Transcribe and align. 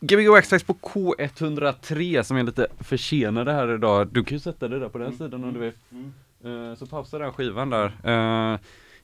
Gbg 0.00 0.28
Waxtrax 0.28 0.64
på 0.64 0.74
K103 0.74 2.22
som 2.22 2.36
är 2.36 2.42
lite 2.42 2.66
försenade 2.80 3.52
här 3.52 3.74
idag. 3.74 4.08
Du 4.12 4.24
kan 4.24 4.36
ju 4.36 4.40
sätta 4.40 4.68
dig 4.68 4.80
där 4.80 4.88
på 4.88 4.98
den 4.98 5.12
sidan 5.12 5.44
om 5.44 5.54
du 5.54 5.60
vill. 5.60 5.72
Eh, 6.44 6.74
Så 6.78 6.86
pausa 6.86 7.18
den 7.18 7.32
skivan 7.32 7.70
där. 7.70 7.92
Eh, 8.04 8.58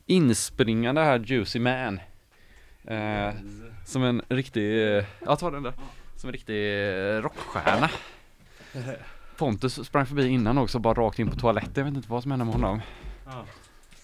Inspringande 0.07 1.01
här 1.01 1.19
Juicy 1.19 1.61
Man. 1.61 2.01
Eh, 2.85 3.35
Som 3.85 4.03
en 4.05 4.23
riktig, 4.29 4.97
eh, 4.97 5.05
ja 5.27 5.37
ta 5.37 5.51
den 5.51 5.63
där. 5.63 5.73
Som 6.17 6.29
en 6.29 6.33
riktig 6.33 6.55
rockstjärna. 7.25 7.91
Pontus 9.37 9.87
sprang 9.87 10.07
förbi 10.07 10.29
innan 10.29 10.59
också, 10.59 10.79
bara 10.79 10.95
rakt 10.95 11.19
in 11.19 11.31
på 11.31 11.37
toaletten. 11.37 11.73
Jag 11.75 11.85
vet 11.85 11.95
inte 11.95 12.11
vad 12.11 12.23
som 12.23 12.31
hände 12.31 12.45
med 12.45 12.55
honom. 12.55 12.81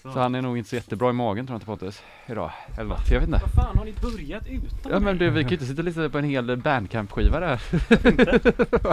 Så 0.01 0.09
han 0.19 0.35
är 0.35 0.41
nog 0.41 0.57
inte 0.57 0.69
så 0.69 0.75
jättebra 0.75 1.09
i 1.09 1.13
magen 1.13 1.47
tror 1.47 1.53
jag 1.53 1.57
inte 1.57 1.65
Pontus, 1.65 2.03
idag. 2.27 2.51
Eller 2.77 2.83
något, 2.89 3.09
jag 3.11 3.19
vet 3.19 3.29
inte. 3.29 3.41
Vad 3.55 3.65
fan 3.65 3.77
har 3.77 3.85
ni 3.85 3.93
börjat 4.01 4.47
utan 4.47 4.91
Ja 4.91 4.99
men 4.99 5.17
du, 5.17 5.29
vi 5.29 5.41
kan 5.41 5.49
ju 5.49 5.55
inte 5.55 5.65
sitta 5.65 5.81
lite 5.81 6.09
på 6.09 6.17
en 6.17 6.23
hel 6.25 6.57
bandcamp-skiva 6.57 7.39
där. 7.39 7.61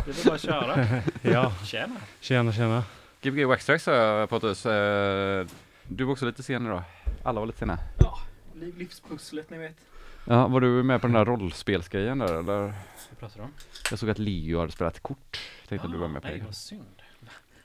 Det 0.06 0.20
är 0.24 0.28
bara 0.28 0.38
köra. 0.38 1.02
Ja, 1.22 1.52
Tjena. 1.64 1.96
tjena 2.20 2.52
tjena. 2.52 2.82
Gbg 3.22 3.44
Waxtrax 3.44 3.84
sa 3.84 3.92
jag 3.94 4.28
Pontus. 4.30 4.66
Eh, 4.66 5.46
Du 5.88 6.04
var 6.04 6.12
också 6.12 6.26
lite 6.26 6.42
sen 6.42 6.66
idag. 6.66 6.82
Alla 7.22 7.40
var 7.40 7.46
lite 7.46 7.58
sena. 7.58 7.78
Ja, 7.98 8.18
liv- 8.54 8.78
livspusslet 8.78 9.50
ni 9.50 9.58
vet. 9.58 9.76
Ja, 10.24 10.46
var 10.48 10.60
du 10.60 10.68
med 10.82 11.00
på 11.00 11.06
den 11.06 11.14
där 11.14 11.24
rollspelsgrejen 11.24 12.18
där 12.18 12.34
eller? 12.38 12.42
Vad 12.62 12.72
pratar 13.18 13.36
du 13.36 13.42
om? 13.42 13.52
Jag 13.90 13.98
såg 13.98 14.10
att 14.10 14.18
Leo 14.18 14.58
hade 14.60 14.72
spelat 14.72 15.00
kort. 15.00 15.38
Tänkte 15.68 15.86
att 15.86 15.92
du 15.92 15.98
var 15.98 16.08
med 16.08 16.22
på 16.22 16.28
nej, 16.28 16.38
det. 16.38 16.44
vad 16.44 16.54
synd. 16.54 17.02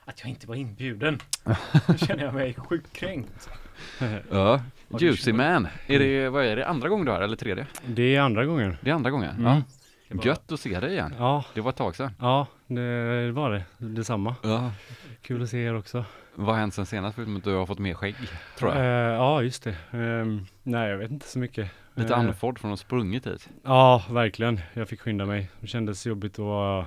Att 0.04 0.20
jag 0.20 0.28
inte 0.30 0.46
var 0.46 0.54
inbjuden. 0.54 1.18
Nu 1.88 1.98
känner 1.98 2.24
jag 2.24 2.34
mig 2.34 2.54
sjukt 2.54 2.92
kränkt. 2.92 3.50
Ja, 4.30 4.60
Har 4.92 5.00
Juicy? 5.00 5.32
Man. 5.32 5.68
Är 5.86 5.98
det, 5.98 6.28
vad 6.28 6.44
är 6.44 6.56
det, 6.56 6.66
andra 6.66 6.88
gången 6.88 7.06
du 7.06 7.12
är 7.12 7.20
eller 7.20 7.36
tredje? 7.36 7.66
Det 7.86 8.16
är 8.16 8.20
andra 8.20 8.44
gången. 8.46 8.76
Det 8.80 8.90
är 8.90 8.94
andra 8.94 9.10
gången? 9.10 9.30
Mm. 9.30 9.44
Ja. 9.44 9.62
Var- 10.08 10.24
Gött 10.26 10.52
att 10.52 10.60
se 10.60 10.80
dig 10.80 10.92
igen. 10.92 11.14
Ja, 11.18 11.44
Det 11.54 11.60
var 11.60 11.70
ett 11.70 11.76
tag 11.76 11.96
sedan. 11.96 12.10
ja 12.20 12.46
det 12.66 13.30
var 13.32 13.50
det. 13.50 13.64
Detsamma. 13.78 14.36
Ja. 14.42 14.72
Kul 15.22 15.42
att 15.42 15.48
se 15.48 15.58
er 15.58 15.74
också. 15.76 16.04
Vad 16.34 16.46
har 16.46 16.60
hänt 16.60 16.74
sen 16.74 16.86
senast 16.86 17.14
förutom 17.14 17.36
att 17.36 17.44
du 17.44 17.54
har 17.54 17.66
fått 17.66 17.78
mer 17.78 17.94
skägg? 17.94 18.14
Tror 18.58 18.70
jag. 18.74 18.80
Eh, 18.80 18.86
ja, 19.14 19.42
just 19.42 19.62
det. 19.64 19.76
Ehm, 19.90 20.46
nej, 20.62 20.90
jag 20.90 20.98
vet 20.98 21.10
inte 21.10 21.26
så 21.28 21.38
mycket. 21.38 21.70
Lite 21.94 22.12
Eh, 22.12 22.18
andfådd 22.18 22.58
från 22.58 22.70
att 22.72 22.78
ha 22.80 22.84
sprungit 22.84 23.26
hit. 23.26 23.48
Ja, 23.64 24.04
verkligen. 24.10 24.60
Jag 24.72 24.88
fick 24.88 25.00
skynda 25.00 25.26
mig. 25.26 25.50
Det 25.60 25.66
kändes 25.66 26.06
jobbigt 26.06 26.32
att 26.32 26.38
vara... 26.38 26.86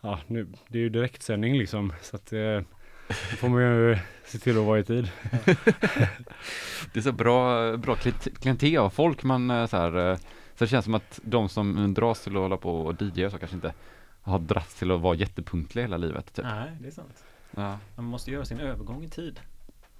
Ja, 0.00 0.20
nu, 0.26 0.46
det 0.68 0.78
är 0.78 0.82
ju 0.82 0.88
direktsändning 0.88 1.58
liksom. 1.58 1.92
Så 2.02 2.16
att 2.16 2.32
eh, 2.32 2.60
då 3.08 3.36
får 3.36 3.48
man 3.48 3.62
ju 3.62 3.98
se 4.24 4.38
till 4.38 4.58
att 4.58 4.64
vara 4.64 4.78
i 4.78 4.84
tid. 4.84 5.10
Det 6.92 7.00
är 7.00 7.02
så 7.02 7.12
bra, 7.12 7.76
bra 7.76 7.94
klient- 7.94 8.38
klientel 8.40 8.76
av 8.76 8.90
folk 8.90 9.22
man 9.22 9.50
eh, 9.50 9.66
så 9.66 9.76
här, 9.76 10.10
eh, 10.12 10.16
så 10.54 10.64
det 10.64 10.68
känns 10.68 10.84
som 10.84 10.94
att 10.94 11.20
de 11.24 11.48
som 11.48 11.94
dras 11.94 12.24
till 12.24 12.32
att 12.36 12.42
hålla 12.42 12.56
på 12.56 12.80
och 12.80 13.02
DJ 13.02 13.24
och 13.26 13.32
så 13.32 13.38
kanske 13.38 13.54
inte 13.56 13.74
har 14.22 14.38
dragits 14.38 14.74
till 14.78 14.90
att 14.90 15.00
vara 15.00 15.14
jättepunktliga 15.16 15.84
hela 15.84 15.96
livet 15.96 16.34
typ. 16.34 16.44
Nej, 16.44 16.70
det 16.80 16.86
är 16.86 16.90
sant. 16.92 17.24
Ja, 17.56 17.78
Man 17.96 18.04
måste 18.04 18.30
göra 18.30 18.44
sin 18.44 18.60
övergång 18.60 19.04
i 19.04 19.08
tid. 19.08 19.40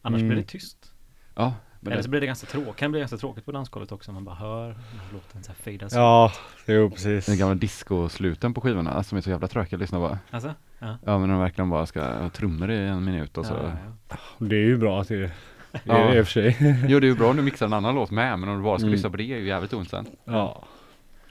Annars 0.02 0.18
Mm. 0.20 0.28
blir 0.28 0.38
det 0.42 0.48
tyst. 0.48 0.92
ja 1.34 1.54
men 1.80 1.92
Eller 1.92 1.96
det, 1.96 2.02
så 2.04 2.10
blir 2.10 2.20
det 2.20 2.26
ganska 2.26 2.46
tråkigt. 2.46 2.76
Kan 2.76 2.90
bli 2.90 3.00
ganska 3.00 3.16
tråkigt 3.16 3.44
på 3.44 3.52
dansgolvet 3.52 3.92
också. 3.92 4.12
Man 4.12 4.24
bara 4.24 4.34
hör 4.34 4.76
låten 5.12 5.42
så 5.42 5.52
här. 5.64 5.88
Ja, 5.92 6.32
jo 6.66 6.90
precis. 6.90 7.26
den 7.26 7.38
gamla 7.38 7.54
discosluten 7.54 8.54
på 8.54 8.60
skivorna 8.60 9.02
som 9.02 9.18
är 9.18 9.22
så 9.22 9.30
jävla 9.30 9.48
tråkiga 9.48 9.76
att 9.76 9.80
lyssna 9.80 9.98
på. 9.98 10.18
Alltså? 10.30 10.54
Ja. 10.78 10.96
Ja 11.04 11.18
men 11.18 11.28
de 11.28 11.38
verkligen 11.38 11.70
bara 11.70 11.86
ska 11.86 12.02
ha 12.04 12.28
trummor 12.30 12.70
i 12.70 12.86
en 12.88 13.04
minut 13.04 13.38
och 13.38 13.46
så. 13.46 13.54
Ja, 13.54 13.72
ja, 14.08 14.16
Det 14.38 14.56
är 14.56 14.66
ju 14.66 14.76
bra 14.76 15.00
att 15.00 15.08
det 15.08 15.30
Ja. 15.72 15.80
det. 15.84 15.92
Är 15.92 16.08
det 16.10 16.18
i 16.18 16.22
och 16.22 16.26
för 16.26 16.32
sig. 16.32 16.56
Jo 16.88 17.00
det 17.00 17.06
är 17.06 17.08
ju 17.08 17.14
bra 17.16 17.30
om 17.30 17.36
du 17.36 17.42
mixar 17.42 17.66
en 17.66 17.72
annan 17.72 17.94
låt 17.94 18.10
med 18.10 18.38
men 18.38 18.48
om 18.48 18.56
du 18.56 18.62
bara 18.62 18.78
ska 18.78 18.84
Mm. 18.84 18.92
lyssna 18.92 19.10
på 19.10 19.16
det 19.16 19.22
är 19.22 19.38
ju 19.38 19.46
jävligt 19.46 19.72
ont 19.72 19.90
sen. 19.90 20.06
Ja. 20.24 20.64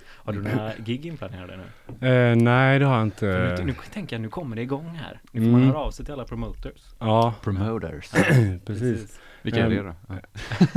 Har 0.07 0.33
du 0.33 0.41
några 0.41 0.71
gig 0.77 1.05
inplanerade 1.05 1.57
nu? 1.99 2.07
Eh, 2.07 2.35
nej, 2.35 2.79
det 2.79 2.85
har 2.85 2.93
jag 2.95 3.03
inte. 3.03 3.55
Nu, 3.59 3.65
nu 3.65 3.75
tänker 3.93 4.15
jag, 4.15 4.21
nu 4.21 4.29
kommer 4.29 4.55
det 4.55 4.61
igång 4.61 4.89
här. 5.03 5.19
Nu 5.31 5.41
får 5.41 5.47
Mm. 5.47 5.59
man 5.59 5.69
höra 5.69 5.77
av 5.79 5.91
sig 5.91 6.05
till 6.05 6.13
alla 6.13 6.23
promoters. 6.23 6.81
Ja, 6.99 7.33
Promoters. 7.43 8.11
precis. 8.65 9.19
Vilka 9.41 9.65
är 9.65 9.69
det 9.69 9.83
då? 9.83 9.93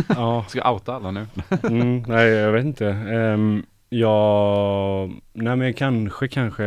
Ja. 0.08 0.44
Ska 0.48 0.58
jag 0.58 0.72
outa 0.74 0.94
alla 0.94 1.10
nu? 1.10 1.26
mm, 1.62 2.02
nej 2.08 2.28
jag 2.28 2.52
vet 2.52 2.64
inte. 2.64 2.86
Um, 2.86 3.66
jag, 3.88 5.10
nej 5.32 5.56
men 5.56 5.74
kanske, 5.74 6.28
kanske, 6.28 6.64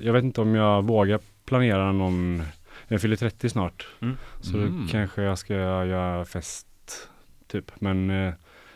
jag 0.00 0.12
vet 0.12 0.24
inte 0.24 0.40
om 0.40 0.54
jag 0.54 0.82
vågar 0.84 1.20
planera 1.44 1.92
någon, 1.92 2.42
jag 2.88 3.00
fyller 3.00 3.16
30 3.16 3.48
snart. 3.48 3.86
Mm. 4.02 4.16
Så 4.40 4.56
Mm. 4.56 4.80
då 4.82 4.88
kanske 4.92 5.22
jag 5.22 5.38
ska 5.38 5.54
göra 5.54 6.24
fest, 6.24 6.66
typ. 7.46 7.72
Men 7.80 8.10
eh, 8.10 8.16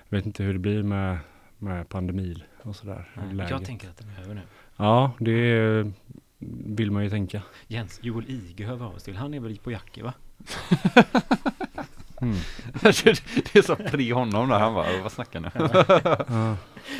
jag 0.09 0.16
vet 0.19 0.26
inte 0.26 0.43
hur 0.43 0.53
det 0.53 0.59
blir 0.59 0.82
med, 0.82 1.19
med 1.59 1.88
pandemi 1.88 2.44
och 2.62 2.76
sådär. 2.76 3.09
Nej. 3.32 3.47
Jag 3.50 3.65
tänker 3.65 3.88
att 3.88 3.97
den 3.99 4.09
är 4.19 4.22
över 4.25 4.34
nu. 4.34 4.41
Ja, 4.76 5.12
det 5.19 5.93
vill 6.76 6.91
man 6.91 7.05
ju 7.05 7.10
tänka. 7.10 7.43
Jens, 7.66 7.99
Joel 8.03 8.25
Ige 8.31 8.66
hör 8.66 8.76
vi 8.76 8.82
av 8.84 8.94
oss 8.94 9.03
till. 9.03 9.16
Han 9.16 9.34
är 9.34 9.41
väl 9.41 9.56
på 9.59 9.71
Jackie 9.71 10.05
va? 10.05 10.12
Mm. 12.22 12.34
det 12.82 13.54
är 13.59 13.62
så 13.62 13.77
pre 13.77 14.12
honom 14.12 14.49
där, 14.49 14.59
han 14.59 14.75
bara, 14.75 14.87
vad 15.03 15.12
snackar 15.12 15.41
ni? 15.41 15.49
Ja. 16.28 16.56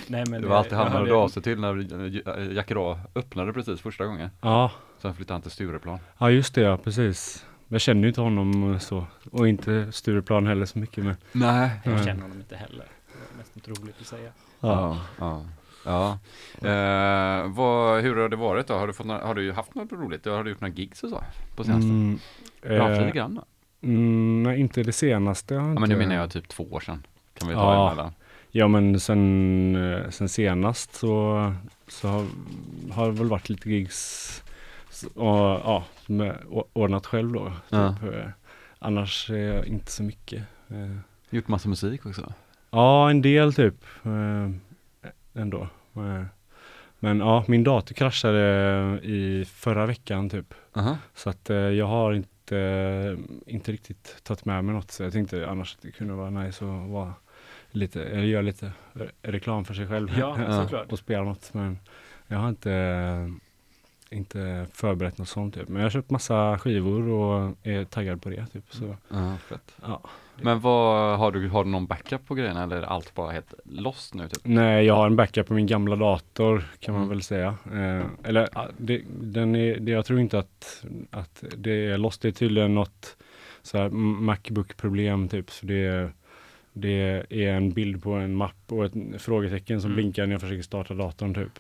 Nej 0.07 0.25
men 0.29 0.43
Det 0.43 0.49
var 0.49 0.57
alltid 0.57 0.73
han 0.73 0.93
hörde 0.93 1.15
av 1.15 1.29
sig 1.29 1.43
till 1.43 1.61
när 1.61 2.53
Jack 2.53 2.71
Ra 2.71 2.99
öppnade 3.15 3.53
precis 3.53 3.81
första 3.81 4.07
gången. 4.07 4.31
Ja. 4.41 4.71
Sen 5.03 5.15
flyttade 5.15 5.35
han 5.35 5.43
till 5.43 5.51
Stureplan. 5.51 5.99
ja, 6.19 6.31
just 6.31 6.55
det 6.55 6.61
ja, 6.61 6.77
precis. 6.77 7.47
Jag 7.69 7.81
känner 7.81 8.03
ju 8.03 8.09
inte 8.09 8.21
honom 8.21 8.81
så. 8.81 9.07
Och 9.33 9.49
inte 9.49 9.93
Stureplan 9.93 10.47
heller 10.47 10.67
så 10.67 10.79
mycket. 10.79 11.05
Men, 11.05 11.17
Nej. 11.33 11.71
Jag 11.85 12.05
känner 12.05 12.23
honom 12.23 12.39
inte 12.39 12.57
heller. 12.57 12.85
Det 13.13 13.19
var 13.31 13.39
mest 13.39 13.57
inte 13.57 13.71
roligt 13.71 13.97
att 14.01 14.07
säga. 14.07 14.31
Ja. 14.61 14.99
ja. 15.19 15.43
ja. 15.85 16.19
Eh, 16.69 17.49
vad, 17.53 18.03
hur 18.03 18.17
har 18.17 18.29
det 18.29 18.37
varit 18.37 18.67
då? 18.67 18.75
Har 18.75 18.87
du, 18.87 18.93
fått, 18.93 19.07
några- 19.07 19.27
har 19.27 19.35
du 19.35 19.53
haft 19.53 19.75
något 19.75 19.93
roligt? 19.93 20.27
Har 20.27 20.45
du 20.45 20.51
gjort 20.51 20.61
några 20.61 20.75
gigs 20.75 21.03
och 21.03 21.11
så? 21.11 21.25
På 21.57 21.65
senaste? 21.65 21.89
Mm, 21.89 22.19
Du 22.63 22.79
har 22.81 22.89
haft 22.89 23.01
eh, 23.01 23.07
lite 23.07 23.17
grann 23.19 23.35
då? 23.35 23.45
Mm, 23.83 24.43
nej, 24.43 24.61
inte 24.61 24.83
det 24.83 24.93
senaste. 24.93 25.55
Ja 25.55 25.63
men 25.63 25.89
nu 25.89 25.97
menar 25.97 26.15
jag 26.15 26.31
typ 26.31 26.49
två 26.49 26.65
år 26.65 26.81
sedan. 26.81 27.07
Kan 27.39 27.49
vi 27.49 27.55
ta 27.55 27.61
Ja. 27.75 27.87
emellan? 27.93 28.13
Ja 28.51 28.69
men 28.69 29.01
sen, 29.01 29.77
eh, 29.93 30.11
sen 30.11 30.29
senast 30.29 30.95
så, 30.95 31.53
så 31.89 32.09
har, 32.09 32.25
har 32.93 33.07
det 33.07 33.13
väl 33.13 33.29
varit 33.29 33.49
lite 33.49 33.71
gigs 33.71 34.43
och, 35.15 35.27
ja, 35.37 35.85
med, 36.07 36.37
ordnat 36.73 37.07
själv 37.07 37.33
då. 37.33 37.53
Ja. 37.69 37.97
Typ. 38.01 38.15
Eh, 38.15 38.25
Annars 38.79 39.31
är 39.31 39.37
jag 39.55 39.67
inte 39.67 39.91
så 39.93 40.03
mycket. 40.03 40.43
Eh, 40.69 40.97
Gjort 41.31 41.49
massa 41.49 41.69
musik 41.69 42.07
också? 42.07 42.33
Ja, 42.71 43.11
en 43.11 43.23
del 43.23 43.55
typ. 43.55 43.75
Eh, 44.05 44.51
ändå. 45.43 45.63
Eh, 45.97 46.25
men 46.99 47.19
ja, 47.19 47.45
min 47.49 47.65
dator 47.65 47.95
kraschade 47.95 48.41
i 49.03 49.45
förra 49.45 49.87
veckan 49.87 50.31
typ. 50.31 50.55
Aha. 50.77 50.97
Så 51.15 51.31
att 51.31 51.51
eh, 51.51 51.57
jag 51.57 51.87
har 51.87 52.13
inte, 52.13 52.29
inte 53.47 53.73
riktigt 53.73 54.25
tagit 54.25 54.45
med 54.45 54.65
mig 54.65 54.75
något. 54.75 54.91
Så 54.91 55.03
jag 55.03 55.13
tänkte 55.13 55.49
annars 55.49 55.75
att 55.77 55.83
det 55.83 55.91
kunde 55.91 56.15
vara 56.15 56.31
nice 56.31 56.65
att 56.65 56.89
vara 56.91 57.15
lite, 57.71 58.05
eller 58.05 58.23
göra 58.23 58.43
lite 58.43 58.73
re- 58.93 59.11
reklam 59.23 59.65
för 59.65 59.75
sig 59.75 59.87
själv. 59.89 60.09
Ja, 60.19 60.37
Ja. 60.41 60.63
såklart. 60.63 60.93
och 60.93 60.99
spela 60.99 61.25
något. 61.25 61.55
Men 61.55 61.79
jag 62.27 62.39
har 62.39 62.49
inte, 62.49 62.71
inte 64.11 64.67
förberett 64.73 65.19
något 65.19 65.29
sånt 65.29 65.55
typ. 65.55 65.69
Men 65.69 65.77
jag 65.77 65.85
har 65.85 65.91
köpt 65.91 66.11
massa 66.11 66.59
skivor 66.59 67.09
och 67.09 67.57
är 67.63 67.85
taggad 67.85 68.23
på 68.23 68.29
det 68.31 68.47
typ. 68.47 68.65
Så 68.75 68.97
Ja, 69.09 69.37
fett. 69.49 69.75
ja. 69.83 70.01
Men 70.43 70.61
vad, 70.61 71.19
har 71.19 71.33
du, 71.33 71.49
har 71.49 71.65
du 71.65 71.71
någon 71.71 71.87
backup 71.87 72.27
på 72.27 72.35
grejerna 72.35 72.63
eller 72.63 72.77
är 72.77 72.83
allt 72.83 73.15
bara 73.15 73.31
helt 73.33 73.55
lost 73.65 74.15
nu 74.15 74.29
typ? 74.29 74.41
Nej, 74.45 74.85
jag 74.87 74.95
har 74.95 75.07
en 75.07 75.17
backup 75.17 75.47
på 75.47 75.55
min 75.55 75.67
gamla 75.67 75.97
dator 75.97 76.65
kan 76.81 76.95
man 76.95 77.03
Mm. 77.03 77.09
väl 77.11 77.23
säga. 77.23 77.55
Eh, 77.73 78.07
eller 78.25 78.49
det, 78.79 79.03
den 79.21 79.57
är, 79.57 79.77
det, 79.81 79.93
jag 79.93 80.05
tror 80.07 80.21
inte 80.21 80.39
att, 80.39 80.85
att 81.11 81.45
det 81.57 81.87
är 81.87 81.99
lost. 81.99 82.23
Det 82.23 82.29
är 82.29 82.33
tydligen 82.33 82.75
något 82.75 83.17
så 83.63 83.79
här 83.79 83.89
Macbook-problem 83.91 85.29
typ. 85.29 85.51
Så 85.51 85.67
det, 85.67 86.11
det 86.73 87.27
är 87.31 87.49
en 87.53 87.71
bild 87.73 88.03
på 88.03 88.13
en 88.13 88.35
mapp 88.35 88.57
och 88.73 88.85
ett 88.85 88.93
frågetecken 89.23 89.81
som 89.81 89.91
Mm. 89.91 89.97
blinkar 89.97 90.27
när 90.27 90.33
jag 90.35 90.41
försöker 90.41 90.63
starta 90.63 90.95
datorn 90.95 91.35
typ. 91.35 91.59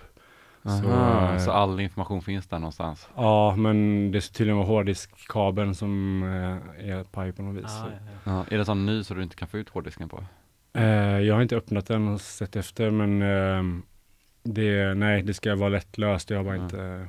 Så, 0.67 0.91
eh, 0.91 1.39
så 1.39 1.51
all 1.51 1.81
information 1.81 2.23
finns 2.23 2.47
där 2.47 2.59
någonstans? 2.59 3.09
Ja, 3.17 3.57
men 3.57 4.11
det 4.13 4.21
ska 4.21 4.33
tydligen 4.35 4.57
vara 4.57 4.67
hårddiskkabeln 4.67 5.75
som 5.75 6.23
eh, 6.23 6.91
är 6.91 7.05
paj 7.05 7.33
på 7.33 7.43
något 7.43 7.57
vis. 7.65 7.65
Ah, 7.71 7.87
ja, 7.91 8.11
ja. 8.25 8.33
Ja, 8.33 8.45
är 8.55 8.59
det 8.59 8.65
sån 8.65 8.87
ny 8.87 9.05
så 9.05 9.15
du 9.15 9.23
inte 9.23 9.37
kan 9.37 9.49
få 9.49 9.59
ut 9.59 9.69
hårddisken 9.69 10.09
på? 10.09 10.25
Eh, 10.73 11.19
jag 11.21 11.35
har 11.35 11.43
inte 11.43 11.57
öppnat 11.57 11.87
den 11.87 12.09
och 12.09 12.21
sett 12.21 12.57
efter 12.57 12.91
men 12.91 13.23
ehm, 13.23 13.83
det, 14.43 14.95
nej, 14.95 15.23
det 15.23 15.35
ska 15.35 15.57
vara 15.57 15.69
lättlöst. 15.69 16.31
Jag 16.31 16.37
har 16.39 16.45
bara 16.45 16.57
inte 16.57 16.83
eh, 16.83 17.07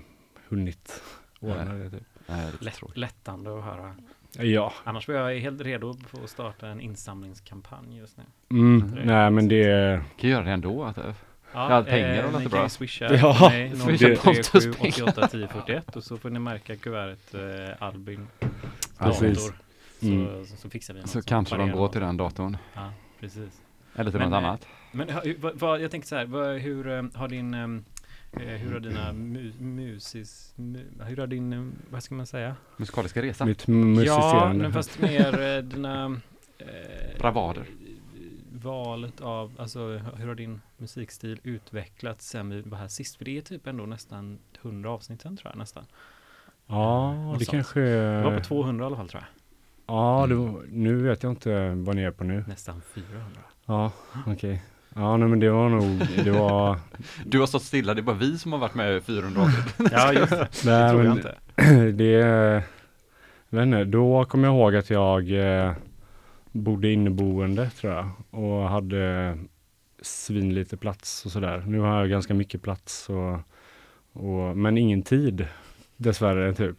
hunnit 0.50 1.04
ordna 1.40 1.74
det. 1.74 1.90
Typ. 1.90 2.04
Nej, 2.28 2.38
det 2.38 2.44
är 2.44 2.66
lite 2.66 2.86
Lätt, 2.86 2.98
lättande 2.98 3.50
att 3.50 3.64
höra. 3.64 3.96
Ja, 4.40 4.74
Annars 4.84 5.08
var 5.08 5.16
jag 5.16 5.40
helt 5.40 5.62
redo 5.62 5.94
för 5.94 6.24
att 6.24 6.30
starta 6.30 6.68
en 6.68 6.82
insamlingskampanj 6.82 7.98
just 7.98 8.18
nu. 8.18 8.24
mm, 8.52 8.98
är 8.98 9.06
nej 9.06 9.32
men 9.32 9.48
det, 9.48 10.02
Kan 10.18 10.30
jag 10.30 10.38
göra 10.38 10.46
det 10.46 10.52
ändå? 10.52 10.84
Att, 10.84 10.98
Ja, 11.58 11.72
Ja, 11.78 11.84
pengar 11.84 12.16
eh, 12.18 12.26
låter 12.26 12.40
ni 12.40 12.46
bra. 12.46 12.58
kan 12.58 12.64
ju 12.66 12.70
swisha 12.70 13.14
Ja, 13.16 13.50
mig 13.50 13.76
swisha 13.76 14.16
037 14.16 14.74
Pontus 14.74 15.02
88 15.06 15.28
10 15.28 15.48
41 15.48 15.96
och 15.96 16.04
så 16.04 16.18
får 16.18 16.30
ni 16.30 16.40
märka 16.40 16.76
kuvertet 16.76 17.34
eh, 17.34 17.76
Albin 17.84 18.28
Precis. 19.00 19.22
dator. 19.22 19.36
Så, 19.36 19.54
Mm. 20.02 20.46
så, 20.46 20.56
så 20.58 20.70
fixar 20.70 20.94
vi 20.94 21.00
något 21.00 21.10
så 21.10 21.22
kanske 21.22 21.58
de 21.58 21.72
går 21.72 21.88
till 21.88 22.02
den 22.02 22.18
datorn. 22.18 22.58
Ja, 22.74 22.92
precis. 23.20 23.62
Eller 23.96 24.12
till 24.12 24.20
Men, 24.20 24.30
något 24.30 24.42
eh, 24.42 24.48
annat. 24.48 24.68
Men 24.92 25.08
vad, 25.40 25.60
vad, 25.60 25.82
jag 25.82 25.92
tänkte 25.92 26.10
så 26.10 26.16
här, 26.16 26.26
vad, 26.26 26.58
hur 26.58 26.88
eh, 26.88 27.04
har 27.14 27.28
din, 27.28 27.54
eh, 27.54 27.68
Eh, 28.32 28.44
hur 28.44 28.74
har 28.74 28.80
dina 28.80 29.14
mu 29.14 29.54
musis... 29.60 30.54
Mu 30.56 30.80
hur 31.06 31.18
har 31.18 31.28
din, 31.28 31.72
vad 31.90 32.04
ska 32.04 32.16
man 32.16 32.26
säga? 32.26 32.56
Musikaliska 32.78 33.22
resa. 33.22 33.46
Mitt 33.46 33.68
Ja, 33.68 33.74
musicerande. 33.74 34.62
men 34.64 34.74
fast 34.74 35.00
mer 35.02 35.62
dina... 35.62 36.06
Eh, 36.60 37.20
Bravader. 37.20 37.66
Valet 38.62 39.22
av, 39.22 39.52
alltså 39.60 39.80
hur 40.18 40.28
har 40.28 40.36
din 40.36 40.62
musikstil 40.78 41.40
utvecklats 41.44 42.30
sen 42.30 42.50
vi 42.50 42.62
var 42.62 42.78
här 42.78 42.88
sist? 42.88 43.16
För 43.16 43.26
det 43.26 43.38
är 43.38 43.42
typ 43.42 43.68
ändå 43.68 43.86
nästan 43.86 44.40
100 44.62 44.90
avsnitt 44.90 45.22
sen 45.22 45.38
tror 45.38 45.52
jag 45.52 45.58
nästan. 45.60 45.84
ja, 46.68 47.14
Något 47.14 47.40
det 47.40 47.46
sånt. 47.46 47.52
kanske... 47.56 47.80
Det 47.80 48.22
var 48.24 48.38
på 48.38 48.44
200 48.44 48.84
i 48.84 48.88
alla 48.88 48.96
fall 48.96 49.10
tror 49.10 49.22
jag. 49.24 49.30
Ja, 49.96 50.28
det, 50.28 50.36
var- 50.36 50.64
nu 50.72 50.96
vet 50.96 51.24
jag 51.24 51.32
inte 51.32 51.70
vad 51.70 51.96
ni 51.96 52.02
är 52.02 52.12
på 52.12 52.24
nu. 52.24 52.44
Nästan 52.48 52.82
400. 52.94 53.42
Ja, 53.66 53.92
okej. 54.28 54.64
Ja, 54.96 55.18
nej 55.18 55.28
men 55.30 55.40
det 55.40 55.50
var 55.50 55.70
nog, 55.70 56.02
det 56.24 56.32
var... 56.32 56.80
Du 57.26 57.40
har 57.40 57.48
stått 57.48 57.64
stilla, 57.64 57.94
det 57.94 58.02
är 58.02 58.04
bara 58.04 58.16
vi 58.16 58.38
som 58.38 58.52
har 58.52 58.60
varit 58.60 58.76
med 58.76 58.98
i 58.98 59.02
400 59.02 59.42
avsnitt. 59.42 59.76
Ja, 59.92 60.14
just 60.14 60.30
det. 60.30 60.48
Det 60.64 60.70
Nej, 60.72 60.92
tror 60.92 61.04
jag 61.06 61.18
inte. 61.18 61.36
det... 61.92 62.64
Jag 63.50 63.58
vet 63.60 63.66
inte, 63.66 63.84
då 63.84 64.26
kommer 64.26 64.48
jag 64.48 64.56
ihåg 64.56 64.76
att 64.76 64.90
jag 64.90 65.32
eh, 65.32 65.74
bodde 66.58 66.92
inneboende 66.92 67.70
tror 67.70 67.94
jag. 67.94 68.12
Och 68.30 68.70
hade 68.70 69.38
svin 70.02 70.54
lite 70.54 70.78
plats 70.78 71.26
och 71.26 71.32
sådär. 71.32 71.64
Nu 71.68 71.80
har 71.80 72.00
jag 72.00 72.10
ganska 72.10 72.34
mycket 72.34 72.62
plats 72.62 73.10
och, 73.10 73.40
och 74.22 74.58
men 74.58 74.78
ingen 74.78 75.02
tid. 75.02 75.48
Dessvärre 76.00 76.54
typ. 76.54 76.78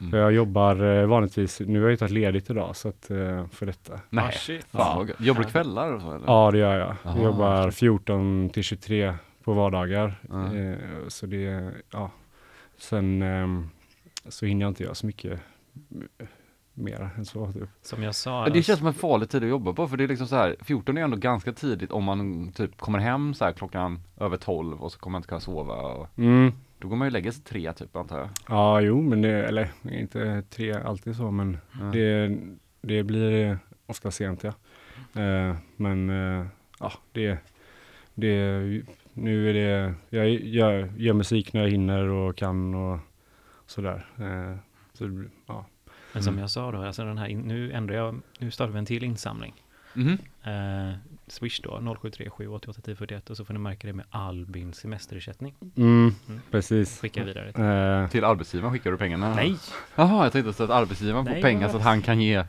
Mm. 0.00 0.10
För 0.10 0.18
jag 0.18 0.32
jobbar 0.32 0.82
eh, 0.82 1.06
vanligtvis, 1.06 1.60
nu 1.60 1.78
har 1.78 1.84
jag 1.86 1.90
ju 1.90 1.96
tagit 1.96 2.12
ledigt 2.12 2.50
idag 2.50 2.76
så 2.76 2.88
att, 2.88 3.10
eh, 3.10 3.46
för 3.46 3.66
detta. 3.66 3.94
Ah, 3.94 3.98
Nej, 4.10 4.32
shit. 4.32 4.64
fan 4.64 4.96
vad 4.96 5.08
gött. 5.08 5.20
Jobbar 5.20 5.42
du 5.42 5.48
kvällar 5.48 5.92
och 5.92 6.00
så 6.00 6.14
eller? 6.14 6.26
Ja 6.26 6.50
det 6.50 6.58
gör 6.58 6.78
jag. 6.78 6.96
Aha, 7.04 7.16
jag 7.16 7.24
jobbar 7.24 7.70
14 7.70 8.50
till 8.50 8.62
23 8.62 9.14
på 9.44 9.52
vardagar. 9.52 10.14
Ja. 10.28 10.56
Eh, 10.56 10.76
så 11.08 11.26
det, 11.26 11.72
ja. 11.90 12.10
Sen 12.78 13.22
ehm, 13.22 13.68
så 14.28 14.46
hinner 14.46 14.64
jag 14.64 14.70
inte 14.70 14.82
göra 14.82 14.94
så 14.94 15.06
mycket 15.06 15.40
mer 16.80 17.10
än 17.16 17.24
så. 17.24 17.52
Typ. 17.52 17.68
Som 17.82 18.02
jag 18.02 18.14
sa. 18.14 18.48
Det 18.48 18.62
känns 18.62 18.78
som 18.78 18.88
en 18.88 18.94
farlig 18.94 19.28
tid 19.28 19.42
att 19.42 19.48
jobba 19.48 19.72
på 19.72 19.88
för 19.88 19.96
det 19.96 20.04
är 20.04 20.08
liksom 20.08 20.26
så 20.26 20.36
här 20.36 20.56
14 20.60 20.98
är 20.98 21.02
ändå 21.02 21.16
ganska 21.16 21.52
tidigt 21.52 21.90
om 21.92 22.04
man 22.04 22.52
typ 22.52 22.76
kommer 22.80 22.98
hem 22.98 23.34
så 23.34 23.44
här 23.44 23.52
klockan 23.52 24.00
över 24.16 24.36
12 24.36 24.82
och 24.82 24.92
så 24.92 24.98
kommer 24.98 25.12
man 25.12 25.18
inte 25.18 25.28
kunna 25.28 25.40
sova 25.40 25.74
och 25.74 26.18
Mm. 26.18 26.52
då 26.78 26.88
går 26.88 26.96
man 26.96 27.06
ju 27.06 27.10
lägger 27.12 27.30
sig 27.30 27.44
tre 27.44 27.72
typ 27.72 27.96
antar 27.96 28.18
jag. 28.18 28.28
Ja, 28.48 28.80
jo, 28.80 29.02
men 29.02 29.22
det, 29.22 29.30
eller 29.30 29.68
inte 29.90 30.42
tre 30.50 30.72
alltid 30.72 31.16
så, 31.16 31.30
men 31.30 31.58
Mm. 31.80 31.92
det, 31.92 32.36
det 32.88 33.02
blir 33.02 33.58
ofta 33.86 34.10
sent 34.10 34.44
ja. 34.44 34.52
Eh, 35.22 35.56
men 35.76 36.10
eh, 36.10 36.46
ja, 36.80 36.92
det, 37.12 37.38
det, 38.14 38.60
nu 39.12 39.50
är 39.50 39.54
det, 39.54 39.94
jag 40.08 40.28
gör, 40.30 40.92
gör 40.96 41.12
musik 41.14 41.52
när 41.52 41.60
jag 41.62 41.70
hinner 41.70 42.04
och 42.08 42.36
kan 42.36 42.74
och 42.74 42.98
sådär. 43.66 44.06
Eh, 44.18 44.56
så 44.92 45.24
ja. 45.46 45.66
Men 46.12 46.22
som 46.22 46.32
Mm. 46.34 46.40
jag 46.40 46.50
sa 46.50 46.72
då, 46.72 46.82
alltså 46.82 47.04
den 47.04 47.18
här, 47.18 47.26
in, 47.26 47.40
nu 47.40 47.72
ändrar 47.72 47.94
jag, 47.96 48.20
nu 48.38 48.50
startar 48.50 48.72
vi 48.72 48.78
en 48.78 48.86
till 48.86 49.04
insamling. 49.04 49.54
Mhm. 49.94 50.18
Eh, 50.44 50.94
Swish 51.26 51.60
då, 51.62 51.80
0737 51.80 52.48
88 52.48 52.80
10 52.84 52.96
41 52.96 53.30
och 53.30 53.36
så 53.36 53.44
får 53.44 53.54
ni 53.54 53.60
märka 53.60 53.86
det 53.86 53.92
med 53.92 54.04
Albins 54.10 54.76
semesterersättning. 54.76 55.54
Mm, 55.76 56.14
Mm. 56.28 56.40
precis. 56.50 57.00
Skicka 57.00 57.24
vidare. 57.24 57.52
till- 57.52 57.62
Eh, 57.64 58.08
Till 58.08 58.24
arbetsgivaren 58.24 58.72
skickar 58.72 58.90
du 58.90 58.96
pengarna? 58.96 59.34
Nej! 59.34 59.56
Jaha, 59.96 60.24
jag 60.24 60.32
tänkte 60.32 60.52
så 60.52 60.64
att 60.64 60.70
arbetsgivaren 60.70 61.24
får 61.24 61.32
Nej, 61.32 61.42
pengar 61.42 61.62
vad- 61.62 61.70
så 61.70 61.76
att 61.76 61.82
han 61.82 62.02
kan 62.02 62.20
ge 62.20 62.44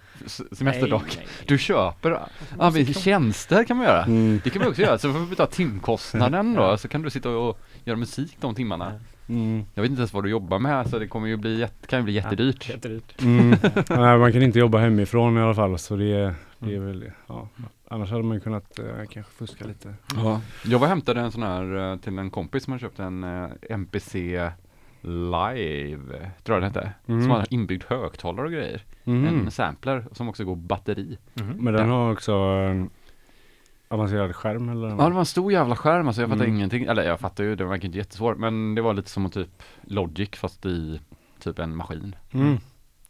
semesterdag. 0.51 1.01
Nej, 1.07 1.15
nej, 1.17 1.25
nej. 1.37 1.45
Du 1.47 1.57
köper 1.57 2.19
arbetets 2.59 3.03
tjänster 3.03 3.63
kan 3.63 3.77
man 3.77 3.85
göra. 3.85 4.03
mm, 4.03 4.41
Det 4.43 4.49
kan 4.49 4.59
man 4.61 4.69
också 4.69 4.81
göra, 4.81 4.97
så 4.97 5.13
får 5.13 5.19
vi 5.19 5.25
betala 5.25 5.49
timkostnaden 5.49 6.53
då, 6.55 6.77
så 6.77 6.87
kan 6.87 7.01
du 7.01 7.09
sitta 7.09 7.29
och 7.29 7.59
göra 7.83 7.97
musik 7.97 8.37
de 8.39 8.55
timmarna. 8.55 8.99
Mm, 9.31 9.65
Jag 9.73 9.81
vet 9.81 9.89
inte 9.89 9.99
ens 9.99 10.13
vad 10.13 10.23
du 10.23 10.29
jobbar 10.29 10.59
med, 10.59 10.89
så 10.89 10.99
det 10.99 11.07
kommer 11.07 11.27
ju 11.27 11.37
bli, 11.37 11.67
kan 11.87 11.99
ju 11.99 12.03
bli 12.03 12.13
jättedyrt. 12.13 12.69
Jättedyrt. 12.69 13.21
mm. 13.21 13.49
Nej, 13.89 14.17
man 14.17 14.33
kan 14.33 14.41
inte 14.41 14.59
jobba 14.59 14.77
hemifrån 14.77 15.37
i 15.37 15.41
alla 15.41 15.53
fall, 15.55 15.79
så 15.79 15.95
det, 15.95 16.05
det 16.59 16.73
är 16.73 16.77
Mm. 16.77 16.85
väl 16.87 16.99
det. 16.99 17.13
Ja. 17.27 17.47
Annars 17.87 18.11
hade 18.11 18.23
man 18.23 18.41
kunnat 18.41 18.79
eh, 18.79 18.85
kanske 19.09 19.31
fuska 19.31 19.65
lite. 19.65 19.93
Ja. 20.15 20.41
Jag 20.65 20.79
var 20.79 20.85
och 20.85 20.89
hämtade 20.89 21.21
en 21.21 21.31
sån 21.31 21.43
här 21.43 21.91
eh, 21.91 21.97
till 21.97 22.19
en 22.19 22.29
kompis 22.31 22.63
som 22.63 22.73
hade 22.73 22.81
köpt 22.81 22.99
en 22.99 23.23
eh, 23.23 23.49
MPC 23.69 24.49
Live, 25.01 26.31
tror 26.43 26.55
jag 26.55 26.61
den 26.61 26.63
hette. 26.63 26.91
Mm. 27.07 27.21
Som 27.21 27.31
har 27.31 27.45
inbyggd 27.49 27.83
högtalare 27.87 28.45
och 28.45 28.51
grejer. 28.51 28.81
Mm. 29.03 29.25
En 29.25 29.51
sampler 29.51 30.05
som 30.11 30.29
också 30.29 30.43
går 30.43 30.55
batteri. 30.55 31.17
Mhm. 31.33 31.53
Men 31.59 31.73
den 31.73 31.89
har 31.89 32.11
också 32.11 32.31
en 32.33 32.89
avancerad 33.91 34.35
skärm 34.35 34.69
eller? 34.69 34.87
Ja 34.89 34.95
det 34.95 35.13
var 35.13 35.19
en 35.19 35.25
stor 35.25 35.51
jävla 35.51 35.75
skärm 35.75 36.07
alltså, 36.07 36.21
jag 36.21 36.29
fattade 36.29 36.45
Mm. 36.45 36.55
ingenting. 36.57 36.83
Eller 36.85 37.03
jag 37.03 37.19
fattar 37.19 37.43
ju, 37.43 37.55
det 37.55 37.65
verkar 37.65 37.85
inte 37.85 37.97
jättesvårt. 37.97 38.37
Men 38.37 38.75
det 38.75 38.81
var 38.81 38.93
lite 38.93 39.09
som 39.09 39.25
att 39.25 39.33
typ 39.33 39.63
Logic 39.81 40.29
fast 40.33 40.65
i 40.65 40.99
typ 41.39 41.59
en 41.59 41.75
maskin. 41.75 42.15
Mm. 42.33 42.57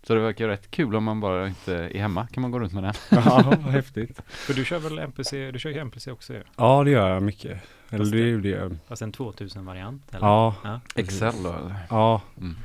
Så 0.03 0.13
det 0.15 0.19
verkar 0.19 0.47
rätt 0.47 0.71
kul 0.71 0.95
om 0.95 1.03
man 1.03 1.19
bara 1.19 1.47
inte 1.47 1.73
är 1.75 1.99
hemma, 1.99 2.27
kan 2.27 2.41
man 2.41 2.51
gå 2.51 2.59
runt 2.59 2.73
med 2.73 2.83
den. 2.83 2.93
Ja, 3.25 3.43
vad 3.45 3.59
häftigt. 3.73 4.21
För 4.27 4.53
du 4.53 4.65
kör 4.65 4.79
väl 4.79 4.99
MPC, 4.99 5.51
du 5.51 5.59
kör 5.59 5.69
ju 5.69 5.77
MPC 5.79 6.11
också 6.11 6.33
ju. 6.33 6.43
Ja, 6.57 6.83
det 6.83 6.91
gör 6.91 7.09
jag 7.09 7.23
mycket. 7.23 7.61
Eller 7.89 7.99
Fast 7.99 8.11
det 8.11 8.17
är 8.21 8.25
ju 8.25 8.41
det. 8.41 8.75
Fast 8.87 9.01
en 9.01 9.11
2000-variant 9.13 10.15
eller? 10.15 10.27
Ja, 10.27 10.55
Ja. 10.63 10.79
Excel 10.95 11.43
då 11.43 11.49
eller? 11.53 11.75
ja, 11.89 12.21
Mm. 12.37 12.55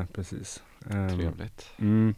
eh, 0.00 0.06
precis. 0.06 0.62
Ehm, 0.90 1.08
Trevligt. 1.08 1.70
Mm. 1.78 2.14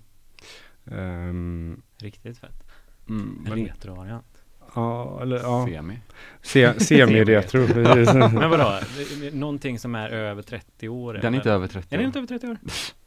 Ehm, 0.87 1.83
Riktigt 1.99 2.39
fett. 2.39 2.63
mm, 3.09 3.43
En 3.47 3.53
men, 3.55 3.67
retro-variant. 3.67 4.32
Ja, 4.75 5.19
eller 5.23 5.39
ja. 5.39 5.67
Semi. 5.67 5.99
Se, 6.43 6.81
semi-retro. 6.81 7.61
Men 8.39 8.51
vadå? 8.51 8.79
Någonting 9.33 9.79
som 9.79 9.95
är 9.95 10.09
över 10.11 10.43
30 10.43 10.89
år? 10.89 11.15
Den 11.23 11.35
är 11.35 11.39
inte 11.39 11.51
över 11.51 11.67
30 11.67 11.95
Är 11.95 11.99
den 11.99 12.01
år. 12.01 12.07
inte 12.07 12.19
över 12.19 12.27
30 12.29 12.47
år? 12.47 12.57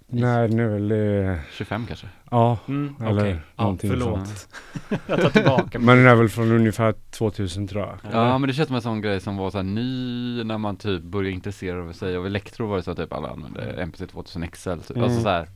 Nej, 0.07 0.49
nu 0.49 0.65
är 0.65 0.69
väl 0.69 0.87
det, 0.87 1.39
25 1.51 1.85
kanske? 1.87 2.07
ja. 2.31 2.57
Mm, 2.67 2.95
Eller. 3.05 3.25
Ja, 3.55 3.63
någonting 3.63 3.89
förlåt. 3.89 4.47
jag 5.07 5.21
tar 5.21 5.29
tillbaka. 5.29 5.79
Men 5.79 5.97
den 5.97 6.07
är 6.07 6.15
väl 6.15 6.29
från 6.29 6.51
ungefär 6.51 6.93
2000 7.11 7.67
tror 7.67 7.81
jag. 7.81 7.97
Ja 8.11 8.37
men 8.37 8.47
det 8.47 8.53
känns 8.53 8.67
som 8.67 8.75
en 8.75 8.81
sån 8.81 9.01
grej 9.01 9.19
som 9.21 9.37
var 9.37 9.51
så 9.51 9.57
här 9.57 9.63
ny 9.63 10.43
när 10.43 10.57
man 10.57 10.77
typ 10.77 11.01
började 11.01 11.31
intressera 11.35 11.93
sig 11.93 12.17
av 12.17 12.25
elektro 12.25 12.67
var 12.67 12.77
det 12.77 12.83
så 12.83 12.91
att 12.91 12.97
typ 12.97 13.13
alla 13.13 13.29
använde 13.29 13.61
MPC 13.81 14.07
2000 14.07 14.47
XL 14.47 14.69
typ. 14.79 14.89
Mm. 14.97 15.03
Alltså 15.03 15.21
så 15.21 15.29
här. 15.29 15.49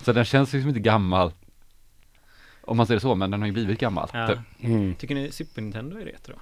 Så 0.00 0.12
den 0.12 0.24
känns 0.24 0.52
liksom 0.52 0.68
inte 0.68 0.80
gammal 0.80 1.32
Om 2.66 2.76
man 2.76 2.86
säger 2.86 3.00
så, 3.00 3.14
men 3.14 3.30
den 3.30 3.40
har 3.40 3.46
ju 3.46 3.52
blivit 3.52 3.80
gammal 3.80 4.08
Ja. 4.12 4.28
typ. 4.28 4.38
Mm. 4.60 4.94
Tycker 4.94 5.14
ni 5.14 5.32
Super 5.32 5.62
Nintendo 5.62 5.96
är 5.98 6.04
retro? 6.04 6.34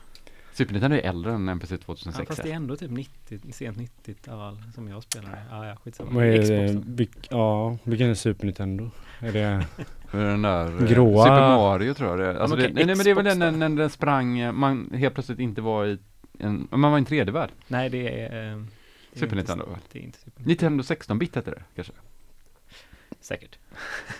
Super 0.53 0.73
Nintendo 0.73 0.97
är 0.97 1.01
äldre 1.01 1.33
än 1.33 1.49
Ja, 1.49 1.77
2006 1.85 2.29
fast 2.29 2.43
det 2.43 2.51
är 2.51 2.55
ändå 2.57 2.77
typ 2.77 2.91
90, 2.91 3.53
sent 3.53 3.79
90-tal 3.79 4.63
som 4.75 4.89
jag 4.89 5.03
spelar. 5.03 5.45
Ja, 5.51 5.67
ja, 5.67 5.77
skitsamma. 5.77 6.11
Vad 6.13 6.25
är 6.25 6.39
det? 6.39 6.83
Vilk, 6.87 7.29
ja, 7.31 7.77
vilken 7.85 8.11
är 8.11 8.15
Super 8.15 8.45
Nintendo? 8.47 8.91
Är 9.21 9.33
det? 9.33 9.67
Den 10.13 10.43
där 10.43 10.67
eh, 10.67 10.73
Gråa- 10.89 11.23
Super 11.25 11.41
Mario 11.57 11.95
tror 11.95 12.11
jag 12.11 12.19
det 12.19 12.27
är. 12.27 12.35
Alltså 12.35 12.57
men 12.57 12.67
det, 12.67 12.73
nej, 12.75 12.87
nej 12.87 12.97
men 12.97 13.05
det 13.05 13.11
är 13.11 13.15
väl 13.15 13.25
Xbox 13.25 13.39
den 13.41 13.59
när 13.59 13.69
den 13.83 13.91
sprang, 13.91 14.39
eh, 14.39 14.53
man 14.53 14.91
helt 14.95 15.15
plötsligt 15.15 15.39
inte 15.39 15.61
var 15.61 15.87
i 15.87 15.99
en, 16.39 16.69
man 16.71 16.81
var 16.91 16.99
i 16.99 17.01
en 17.01 17.07
3D-värld. 17.07 17.51
Nej, 17.69 17.91
det 17.91 18.21
är... 18.27 18.53
eh, 18.53 18.63
Super 19.13 19.25
inte- 19.25 19.35
Nintendo 19.37 19.65
väl? 19.67 19.79
Det 19.93 19.99
är 19.99 20.03
inte 20.03 20.19
Super 20.19 20.43
Nintendo 20.45 20.83
16-bit 20.83 21.35
hette 21.35 21.51
det 21.51 21.63
kanske? 21.75 21.93
Säkert. 23.21 23.59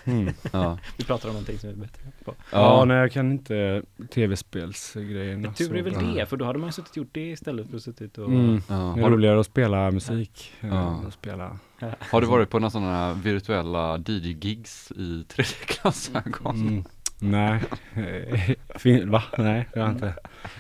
Mm. 0.05 0.35
Ja. 0.53 0.79
Vi 0.97 1.05
pratar 1.05 1.29
om 1.29 1.33
någonting 1.33 1.59
som 1.59 1.71
är 1.71 1.75
bättre 1.75 2.03
på. 2.25 2.35
Ja, 2.51 2.85
nej 2.85 2.97
jag 2.97 3.13
kan 3.13 3.33
inte 3.33 3.83
tv-spelsgrejerna. 4.15 5.53
Tur 5.53 5.77
är 5.77 5.83
väl 5.83 6.15
det, 6.15 6.27
för 6.27 6.37
då 6.37 6.45
hade 6.45 6.59
man 6.59 6.69
ju 6.69 6.73
suttit 6.73 6.91
och 6.91 6.97
gjort 6.97 7.09
det 7.13 7.31
istället 7.31 7.71
för 7.71 7.77
att 7.77 7.83
suttit 7.83 8.19
och... 8.19 8.29
Mm. 8.29 8.63
Ja. 8.69 8.75
Det 8.75 9.01
är 9.01 9.03
Har, 9.03 9.11
du, 9.11 9.17
roligare 9.17 9.41
att 9.41 9.47
spela 9.47 9.91
musik. 9.91 10.53
Ja. 10.61 10.67
än 10.67 11.07
att 11.07 11.15
spela. 11.15 11.59
har 11.99 12.21
du 12.21 12.27
varit 12.27 12.51
på 12.51 12.59
några 12.59 12.71
sådana 12.71 13.15
virtuella 13.15 13.99
DJ-gigs 13.99 14.93
i 14.97 15.25
3D-glasögon? 15.29 16.57
Mm. 16.57 16.85
Nej. 17.23 17.61
fin- 18.77 19.11
Va? 19.11 19.23
Nej, 19.39 19.69
det 19.75 19.81
har 19.81 19.87
jag 19.87 19.95
inte. 19.97 20.15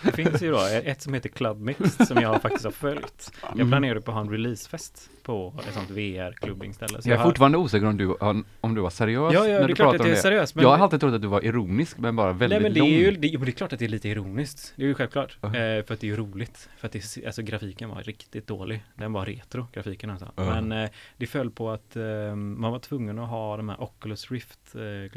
Det 0.04 0.12
finns 0.12 0.42
ju 0.42 0.50
då 0.50 0.58
ett 0.84 1.02
som 1.02 1.14
heter 1.14 1.28
Club 1.28 1.60
Mixed 1.60 2.06
som 2.08 2.16
jag 2.20 2.42
faktiskt 2.42 2.64
har 2.64 2.72
följt. 2.72 3.32
Jag 3.42 3.52
Mm. 3.54 3.68
planerade 3.70 4.00
på 4.00 4.10
att 4.10 4.14
ha 4.14 4.20
en 4.20 4.30
releasefest 4.30 5.10
på 5.22 5.54
ett 5.68 5.74
sånt 5.74 5.90
VR-klubbingställe. 5.90 7.02
Så 7.02 7.08
Jag 7.10 7.18
är 7.20 7.24
fortfarande 7.24 7.58
osäker 7.58 7.86
om 7.86 7.96
du, 7.96 8.14
om 8.60 8.74
du 8.74 8.80
var 8.80 8.90
seriös 8.90 9.32
Ja, 9.34 9.46
ja, 9.46 9.52
när 9.52 9.60
det 9.60 9.66
du 9.66 9.72
är 9.72 9.76
klart 9.76 9.76
pratade 9.76 9.94
att 9.94 10.00
om 10.00 10.04
det 10.06 10.10
är 10.12 10.14
det. 10.14 10.20
seriöst. 10.22 10.54
Men... 10.54 10.62
Jag 10.62 10.70
har 10.70 10.78
alltid 10.78 11.00
trott 11.00 11.14
att 11.14 11.22
du 11.22 11.28
var 11.28 11.44
ironisk 11.44 11.98
men 11.98 12.16
bara 12.16 12.32
väldigt 12.32 12.48
Nej 12.50 12.62
men 12.62 12.74
det 12.74 12.80
lång. 12.80 12.88
är 12.88 12.98
ju, 12.98 13.10
det, 13.10 13.36
det 13.38 13.48
är 13.48 13.50
klart 13.50 13.72
att 13.72 13.78
det 13.78 13.84
är 13.84 13.88
lite 13.88 14.08
ironiskt. 14.08 14.72
Det 14.76 14.82
är 14.82 14.86
ju 14.86 14.94
självklart. 14.94 15.38
Ja. 15.40 15.48
Eh, 15.48 15.84
för 15.84 15.94
att 15.94 16.00
det 16.00 16.02
är 16.06 16.08
ju 16.08 16.16
roligt. 16.16 16.68
För 16.76 16.86
att 16.86 16.92
det, 16.92 17.26
alltså 17.26 17.42
grafiken 17.42 17.88
var 17.88 18.02
riktigt 18.02 18.46
dålig. 18.46 18.84
Den 18.94 19.12
var 19.12 19.26
retro, 19.26 19.66
grafiken 19.72 20.10
alltså. 20.10 20.32
Ja. 20.36 20.60
Men 20.60 20.72
eh, 20.84 20.90
det 21.16 21.26
föll 21.26 21.50
på 21.50 21.70
att 21.70 21.96
eh, 21.96 22.34
man 22.36 22.72
var 22.72 22.78
tvungen 22.78 23.18
att 23.18 23.28
ha 23.28 23.56
de 23.56 23.68
här 23.68 23.82
Oculus 23.82 24.30
Rift 24.30 24.74
eh, 24.74 25.12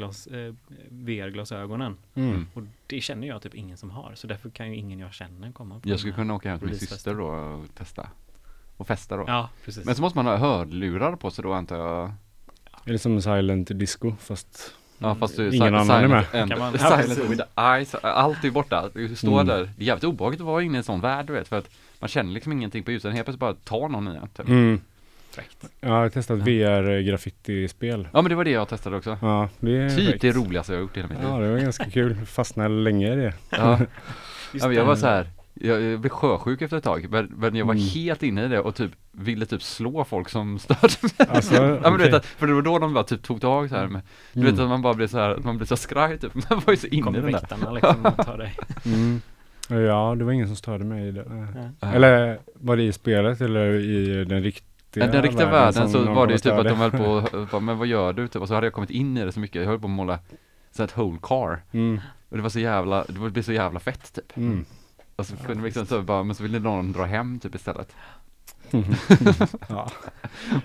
glas, 1.36 1.52
VR-glasögonen. 1.52 1.96
Mm. 2.14 2.46
Och 2.54 2.62
det 2.86 3.00
känner 3.00 3.28
jag 3.28 3.42
typ 3.42 3.54
ingen 3.54 3.76
som 3.76 3.90
har. 3.90 4.12
Så 4.14 4.26
därför 4.26 4.50
kan 4.50 4.68
ju 4.68 4.76
ingen 4.76 4.98
jag 4.98 5.12
känner 5.12 5.52
komma 5.52 5.80
på 5.80 5.88
Jag 5.88 5.98
skulle 5.98 6.14
kunna 6.14 6.34
åka 6.34 6.48
hem 6.50 6.58
till 6.58 6.68
min 6.68 6.78
syster 6.78 7.14
då 7.14 7.24
och 7.26 7.74
testa. 7.74 8.08
Och 8.76 8.86
festa 8.86 9.16
då. 9.16 9.24
Ja, 9.26 9.48
precis. 9.64 9.84
Men 9.84 9.94
så 9.94 10.02
måste 10.02 10.18
man 10.18 10.26
ha 10.26 10.36
hörlurar 10.36 11.16
på 11.16 11.30
sig 11.30 11.42
då 11.42 11.52
antar 11.52 11.76
jag. 11.76 12.12
Är 12.84 12.96
som 12.98 13.22
silent 13.22 13.68
disco 13.78 14.12
fast 14.20 14.74
Ja 14.98 15.14
fast 15.14 15.36
du 15.36 15.54
Ingen 15.56 15.74
annan 15.74 16.04
är 16.04 16.08
med. 16.08 16.24
And, 16.34 16.50
Kan 16.50 16.58
man- 16.58 16.72
ja, 16.72 16.78
silent 16.78 17.06
precis. 17.06 17.30
with 17.30 17.42
eyes, 17.56 17.94
allt 17.94 18.44
är 18.44 18.50
borta. 18.50 18.90
Du 18.94 19.16
står 19.16 19.32
Mm. 19.40 19.46
där. 19.46 19.70
Det 19.76 19.82
är 19.82 19.86
jävligt 19.86 20.04
obehagligt 20.04 20.40
att 20.40 20.46
vara 20.46 20.62
inne 20.62 20.74
i 20.74 20.78
en 20.78 20.84
sån 20.84 21.00
värld 21.00 21.26
du 21.26 21.32
vet. 21.32 21.48
För 21.48 21.58
att 21.58 21.70
man 22.00 22.08
känner 22.08 22.32
liksom 22.32 22.52
ingenting 22.52 22.82
på 22.82 22.90
ljusen, 22.90 23.12
helt 23.12 23.24
plötsligt 23.26 23.40
bara 23.40 23.54
tar 23.54 23.88
någon 23.88 24.08
i 24.08 24.16
en 24.16 24.28
typ. 24.28 24.48
Mm. 24.48 24.80
Fräckt. 25.36 25.56
Ja, 25.62 25.68
jag 25.88 25.94
har 25.94 26.08
testat 26.08 26.38
VR 26.38 27.00
graffiti-spel. 27.00 28.08
Ja 28.12 28.22
men 28.22 28.28
det 28.30 28.34
var 28.34 28.44
det 28.44 28.50
jag 28.50 28.68
testade 28.68 28.96
också. 28.96 29.18
Ja, 29.22 29.48
det 29.60 29.76
är 29.76 29.88
Typ 29.96 30.06
fräckt. 30.08 30.22
det 30.22 30.32
roligaste 30.32 30.72
jag 30.72 30.78
har 30.78 30.82
gjort 30.82 30.96
i 30.96 31.00
hela 31.00 31.08
mitt 31.08 31.18
liv. 31.18 31.28
Ja, 31.30 31.38
det 31.38 31.50
var 31.50 31.58
ganska 31.58 31.90
kul. 31.90 32.14
Fastnade 32.26 32.68
länge 32.74 33.12
i 33.12 33.16
det. 33.16 33.34
Ja. 33.50 33.78
Ja, 34.52 34.66
men 34.66 34.76
jag 34.76 34.84
var 34.84 34.96
så 34.96 35.06
här. 35.06 35.26
Jag, 35.60 35.82
jag 35.82 36.00
blev 36.00 36.10
sjösjuk 36.10 36.62
efter 36.62 36.76
ett 36.76 36.84
tag, 36.84 37.06
men, 37.10 37.26
men 37.36 37.56
jag 37.56 37.66
var 37.66 37.74
Mm. 37.74 37.86
helt 37.86 38.22
inne 38.22 38.44
i 38.44 38.48
det 38.48 38.60
och 38.60 38.74
typ 38.74 38.90
ville 39.12 39.46
typ 39.46 39.62
slå 39.62 40.04
folk 40.04 40.28
som 40.28 40.58
störde 40.58 40.94
mig. 41.02 41.28
Alltså, 41.28 41.54
ja 41.54 41.90
men 41.90 41.92
du 41.98 42.04
vet 42.04 42.14
att, 42.14 42.26
för 42.26 42.46
det 42.46 42.54
var 42.54 42.62
då 42.62 42.78
de 42.78 42.94
bara 42.94 43.04
typ 43.04 43.22
tog 43.22 43.40
tag 43.40 43.68
så 43.68 43.74
här 43.76 43.86
med, 43.86 44.00
du 44.32 44.40
vet 44.42 44.52
Mm. 44.52 44.64
att 44.64 44.68
man 44.70 44.82
bara 44.82 44.94
blev 44.94 45.06
så 45.08 45.18
här, 45.18 45.30
att 45.30 45.44
man 45.44 45.56
blev 45.56 45.66
så 45.66 45.76
skraj 45.76 46.18
typ, 46.18 46.34
man 46.50 46.60
var 46.66 46.72
ju 46.72 46.76
så 46.76 46.86
inne 46.86 47.10
i 47.18 47.20
den 47.20 47.32
där. 47.32 47.72
liksom 47.72 48.06
och 48.06 48.26
tar 48.26 48.38
dig. 48.38 48.54
Mm. 48.86 49.20
Ja, 49.86 50.14
det 50.18 50.24
var 50.24 50.32
ingen 50.32 50.46
som 50.46 50.56
störde 50.56 50.84
mig 50.84 51.08
i 51.08 51.10
det. 51.12 51.24
Ja. 51.80 51.88
Eller 51.92 52.38
var 52.54 52.76
det 52.76 52.82
i 52.82 52.92
spelet 52.92 53.40
eller 53.40 53.74
i 53.74 54.24
den 54.24 54.42
riktiga 54.86 55.04
I 55.04 55.08
den 55.12 55.22
riktiga 55.22 55.50
världen 55.50 55.72
som 55.90 56.06
så 56.06 56.12
var 56.14 56.26
det 56.26 56.32
ju 56.32 56.38
typ 56.38 56.52
att 56.52 56.64
de 56.68 56.74
höll 56.78 56.90
på, 56.90 57.28
bara, 57.50 57.60
men 57.60 57.78
vad 57.78 57.86
gör 57.86 58.12
du 58.12 58.28
typ? 58.28 58.42
Och 58.42 58.48
så 58.48 58.54
hade 58.54 58.66
jag 58.66 58.74
kommit 58.74 58.90
in 58.90 59.16
i 59.16 59.24
det 59.24 59.32
så 59.32 59.40
mycket, 59.40 59.62
jag 59.62 59.68
höll 59.68 59.80
på 59.80 59.86
att 59.86 59.90
måla 59.90 60.18
så 60.70 60.82
ett 60.82 60.96
whole 60.98 61.18
car. 61.22 61.62
Mm. 61.72 62.00
Och 62.28 62.36
det 62.36 62.42
var 62.42 62.50
så 62.50 62.60
jävla, 62.60 63.04
det 63.04 63.30
blev 63.30 63.42
så 63.42 63.52
jävla 63.52 63.80
fett 63.80 64.12
typ. 64.14 64.36
Mm. 64.36 64.64
Och 65.16 65.26
så 65.26 65.36
kunde 65.36 65.54
vi 65.62 65.68
liksom 65.68 65.86
så 65.86 66.02
bara, 66.02 66.22
men 66.22 66.34
så 66.36 66.42
ville 66.42 66.58
någon 66.58 66.92
dra 66.92 67.04
hem 67.04 67.38
typ 67.40 67.54
istället. 67.54 67.92
ja, 69.68 69.90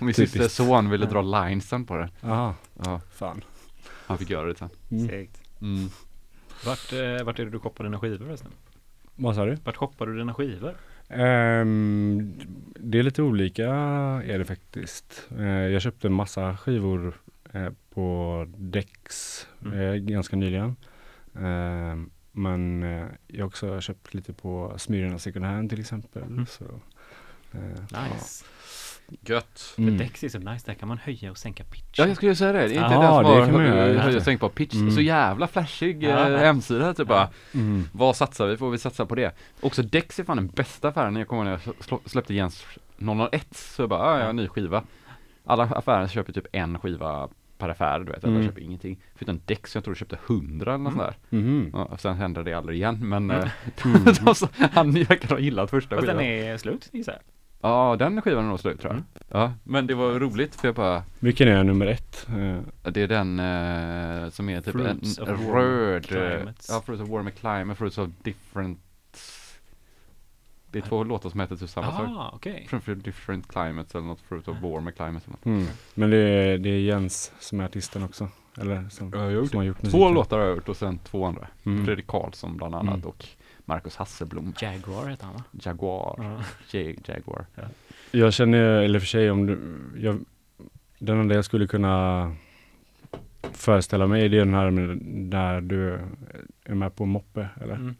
Och 0.00 0.02
min 0.02 0.14
Typiskt. 0.14 0.32
systers 0.32 0.52
son 0.52 0.90
ville 0.90 1.06
dra 1.06 1.22
linesen 1.22 1.84
på 1.86 1.96
det. 1.96 2.08
aha, 2.22 2.54
Ja, 2.84 3.00
fan. 3.14 3.44
han 4.06 4.18
fick 4.18 4.30
göra 4.30 4.46
det 4.46 4.58
sen. 4.58 4.68
Mm. 4.90 5.08
Segt. 5.08 5.40
Mm. 5.60 5.88
Vart, 6.66 6.92
eh, 6.92 7.24
vart 7.24 7.38
är 7.38 7.44
det 7.44 7.50
du 7.50 7.58
shoppar 7.58 7.84
dina 7.84 7.98
skivor 7.98 8.26
förresten? 8.26 8.50
Vad 9.16 9.34
sa 9.34 9.44
du? 9.44 9.54
Vart 9.64 9.76
shoppar 9.76 10.06
du 10.06 10.18
dina 10.18 10.34
skivor? 10.34 10.74
Ehm, 11.12 12.32
det 12.76 12.98
är 12.98 13.02
lite 13.02 13.22
olika 13.22 13.66
är 14.24 14.38
det 14.38 14.44
faktiskt. 14.44 15.28
Eh, 15.38 15.46
jag 15.46 15.82
köpte 15.82 16.06
en 16.06 16.12
massa 16.12 16.56
skivor 16.56 17.14
eh, 17.52 17.68
på 17.94 18.46
Dex 18.56 19.38
Mm. 19.64 19.78
eh, 19.80 19.94
ganska 19.94 20.36
nyligen. 20.36 20.76
Ehm, 21.40 22.10
men 22.32 22.82
jag 23.26 23.40
har 23.40 23.46
också 23.46 23.80
köpt 23.80 24.14
lite 24.14 24.32
på 24.32 24.74
Smyrna 24.78 25.18
Second 25.18 25.44
Hand 25.44 25.70
till 25.70 25.80
exempel. 25.80 26.22
Mm. 26.22 26.46
Så, 26.46 26.64
Nice. 27.52 28.44
Gött. 29.26 29.74
Mm. 29.78 29.98
För 29.98 30.04
Dex 30.04 30.24
är 30.24 30.28
så 30.28 30.38
nice, 30.38 30.66
där 30.66 30.74
kan 30.74 30.88
man 30.88 30.98
höja 30.98 31.30
och 31.30 31.38
sänka 31.38 31.64
pitch. 31.64 31.98
Ja 31.98 32.06
jag 32.06 32.16
skulle 32.16 32.30
ju 32.32 32.36
säga 32.36 32.52
det, 32.52 32.58
det 32.58 32.64
är 32.64 32.68
inte 32.68 32.78
Jaha, 32.80 33.00
den 33.00 33.12
som 33.14 33.22
det 33.22 33.28
har 33.40 33.46
kan 33.46 33.54
man 33.54 33.66
göra, 33.66 33.88
just 33.88 34.00
höj 34.02 34.12
det. 34.12 34.18
och 34.18 34.24
sänk 34.24 34.40
på 34.40 34.48
pitch, 34.48 34.74
Mm. 34.74 34.90
så 34.90 35.00
jävla 35.00 35.46
flashig 35.48 36.02
Ja. 36.02 36.28
eh, 36.30 36.38
hemsida 36.38 36.94
typ 36.94 37.08
bara. 37.08 37.28
Mm. 37.54 37.84
Vad 37.92 38.16
satsar 38.16 38.46
vi 38.46 38.56
på? 38.56 38.68
Vi 38.68 38.78
satsar 38.78 39.04
på 39.04 39.14
det. 39.14 39.34
Också 39.60 39.82
Dex 39.82 40.18
är 40.18 40.24
fan 40.24 40.36
den 40.36 40.46
bästa 40.48 40.88
affären, 40.88 41.16
jag 41.16 41.28
kommer 41.28 41.50
ihåg 41.50 41.58
när 41.66 41.74
jag 41.90 42.00
släppte 42.10 42.34
Jens 42.34 42.64
001, 42.96 43.46
så 43.56 43.82
jag 43.82 43.88
bara, 43.88 44.00
ah, 44.00 44.14
jag 44.16 44.22
har 44.22 44.30
en 44.30 44.36
ny 44.36 44.48
skiva. 44.48 44.84
Alla 45.44 45.64
affärer 45.64 46.08
köper 46.08 46.32
typ 46.32 46.46
en 46.52 46.78
skiva 46.78 47.28
per 47.58 47.68
affär, 47.68 47.98
du 48.00 48.12
vet, 48.12 48.24
Mm. 48.24 48.46
köper 48.46 48.60
ingenting. 48.60 48.98
Förutom 49.14 49.40
Dex, 49.46 49.74
jag 49.74 49.84
tror 49.84 49.94
du 49.94 49.98
köpte 49.98 50.18
100 50.26 50.74
eller 50.74 50.84
något 50.84 50.94
Mm. 50.94 51.06
där. 51.06 51.14
Mhm. 51.38 51.70
Ja, 51.72 51.84
och 51.84 52.00
sen 52.00 52.16
hände 52.16 52.42
det 52.42 52.52
aldrig 52.54 52.78
igen, 52.78 53.08
men 53.08 53.30
Mm. 53.30 53.36
eh, 53.42 53.48
Mm. 53.84 54.14
han 54.72 54.92
verkar 54.92 55.28
ha 55.28 55.38
gillat 55.38 55.70
första 55.70 55.96
skivan. 56.00 56.16
den 56.16 56.24
är 56.26 56.56
slut 56.56 56.88
gissar 56.92 57.12
jag. 57.12 57.22
Ja, 57.64 57.96
den 57.98 58.22
skivan 58.22 58.44
är 58.44 58.48
nog 58.48 58.60
slut 58.60 58.80
tror 58.80 58.92
jag. 58.92 58.96
Mm. 58.96 59.06
Ja, 59.28 59.52
men 59.64 59.86
det 59.86 59.94
var 59.94 60.10
roligt 60.20 60.54
för 60.54 60.68
jag 60.68 60.74
bara, 60.74 61.02
Vilken 61.20 61.48
är 61.48 61.64
nummer 61.64 61.86
ett? 61.86 62.26
Det 62.82 63.02
är 63.02 63.08
den 63.08 63.40
eh, 63.40 64.30
som 64.30 64.48
är 64.48 64.60
typ 64.60 64.72
Fruits 64.72 65.18
en, 65.18 65.26
röd, 65.26 66.06
climates. 66.06 66.66
ja 66.70 66.82
Fruits 66.86 67.02
of 67.02 67.08
Warm 67.08 67.30
Climate, 67.30 67.74
Fruits 67.74 67.98
of 67.98 68.10
Different 68.22 68.78
Det 70.70 70.78
är 70.78 70.82
två 70.82 71.04
låtar 71.04 71.30
som 71.30 71.40
heter 71.40 71.56
typ 71.56 71.70
samma 71.70 71.92
sak. 71.92 72.08
Ah, 72.08 72.30
okej. 72.34 72.68
Of 72.72 72.86
Different 72.86 73.48
Climates 73.48 73.94
eller 73.94 74.06
något, 74.06 74.20
Fruit 74.20 74.48
of 74.48 74.56
Warm 74.62 74.92
Climate 74.92 75.24
eller 75.26 75.30
något. 75.30 75.46
mm. 75.46 75.66
Men 75.94 76.10
det 76.10 76.16
är, 76.16 76.58
det 76.58 76.68
är 76.70 76.78
Jens 76.80 77.32
som 77.40 77.60
är 77.60 77.64
artisten 77.64 78.02
också? 78.02 78.28
Eller 78.60 78.88
som, 78.90 79.10
Ja, 79.14 79.18
jag 79.18 79.24
har 79.24 79.30
gjort 79.30 79.50
som 79.50 79.56
har 79.58 79.64
gjort 79.64 79.90
Två 79.90 80.10
låtar 80.10 80.38
har 80.38 80.46
jag 80.46 80.54
gjort 80.56 80.68
och 80.68 80.76
sen 80.76 80.98
två 80.98 81.24
andra. 81.24 81.46
Mm. 81.64 81.84
Fredrik 81.86 82.06
Karlsson 82.06 82.56
bland 82.56 82.74
annat 82.74 82.94
Mm. 82.94 83.06
och 83.08 83.26
Marcus 83.64 83.96
Hasselblom. 83.96 84.54
Jaguar 84.60 85.06
heter 85.10 85.24
han 85.26 85.34
va? 85.34 85.42
Jaguar. 85.52 86.14
Ja. 86.18 86.44
Jag, 86.78 86.98
Jaguar. 87.08 87.46
Jag 88.10 88.32
känner, 88.32 88.58
eller 88.58 88.98
för 89.00 89.06
sig 89.06 89.30
om 89.30 89.46
du, 89.46 89.58
jag, 89.96 90.24
den 90.98 91.20
enda 91.20 91.34
jag 91.34 91.44
skulle 91.44 91.66
kunna 91.66 92.34
föreställa 93.52 94.06
mig 94.06 94.28
det 94.28 94.36
är 94.36 94.44
den 94.44 94.54
här 94.54 94.70
med, 94.70 94.98
där 95.30 95.60
du 95.60 95.98
är 96.64 96.74
med 96.74 96.96
på 96.96 97.06
moppe, 97.06 97.48
eller? 97.60 97.74
Mm. 97.74 97.94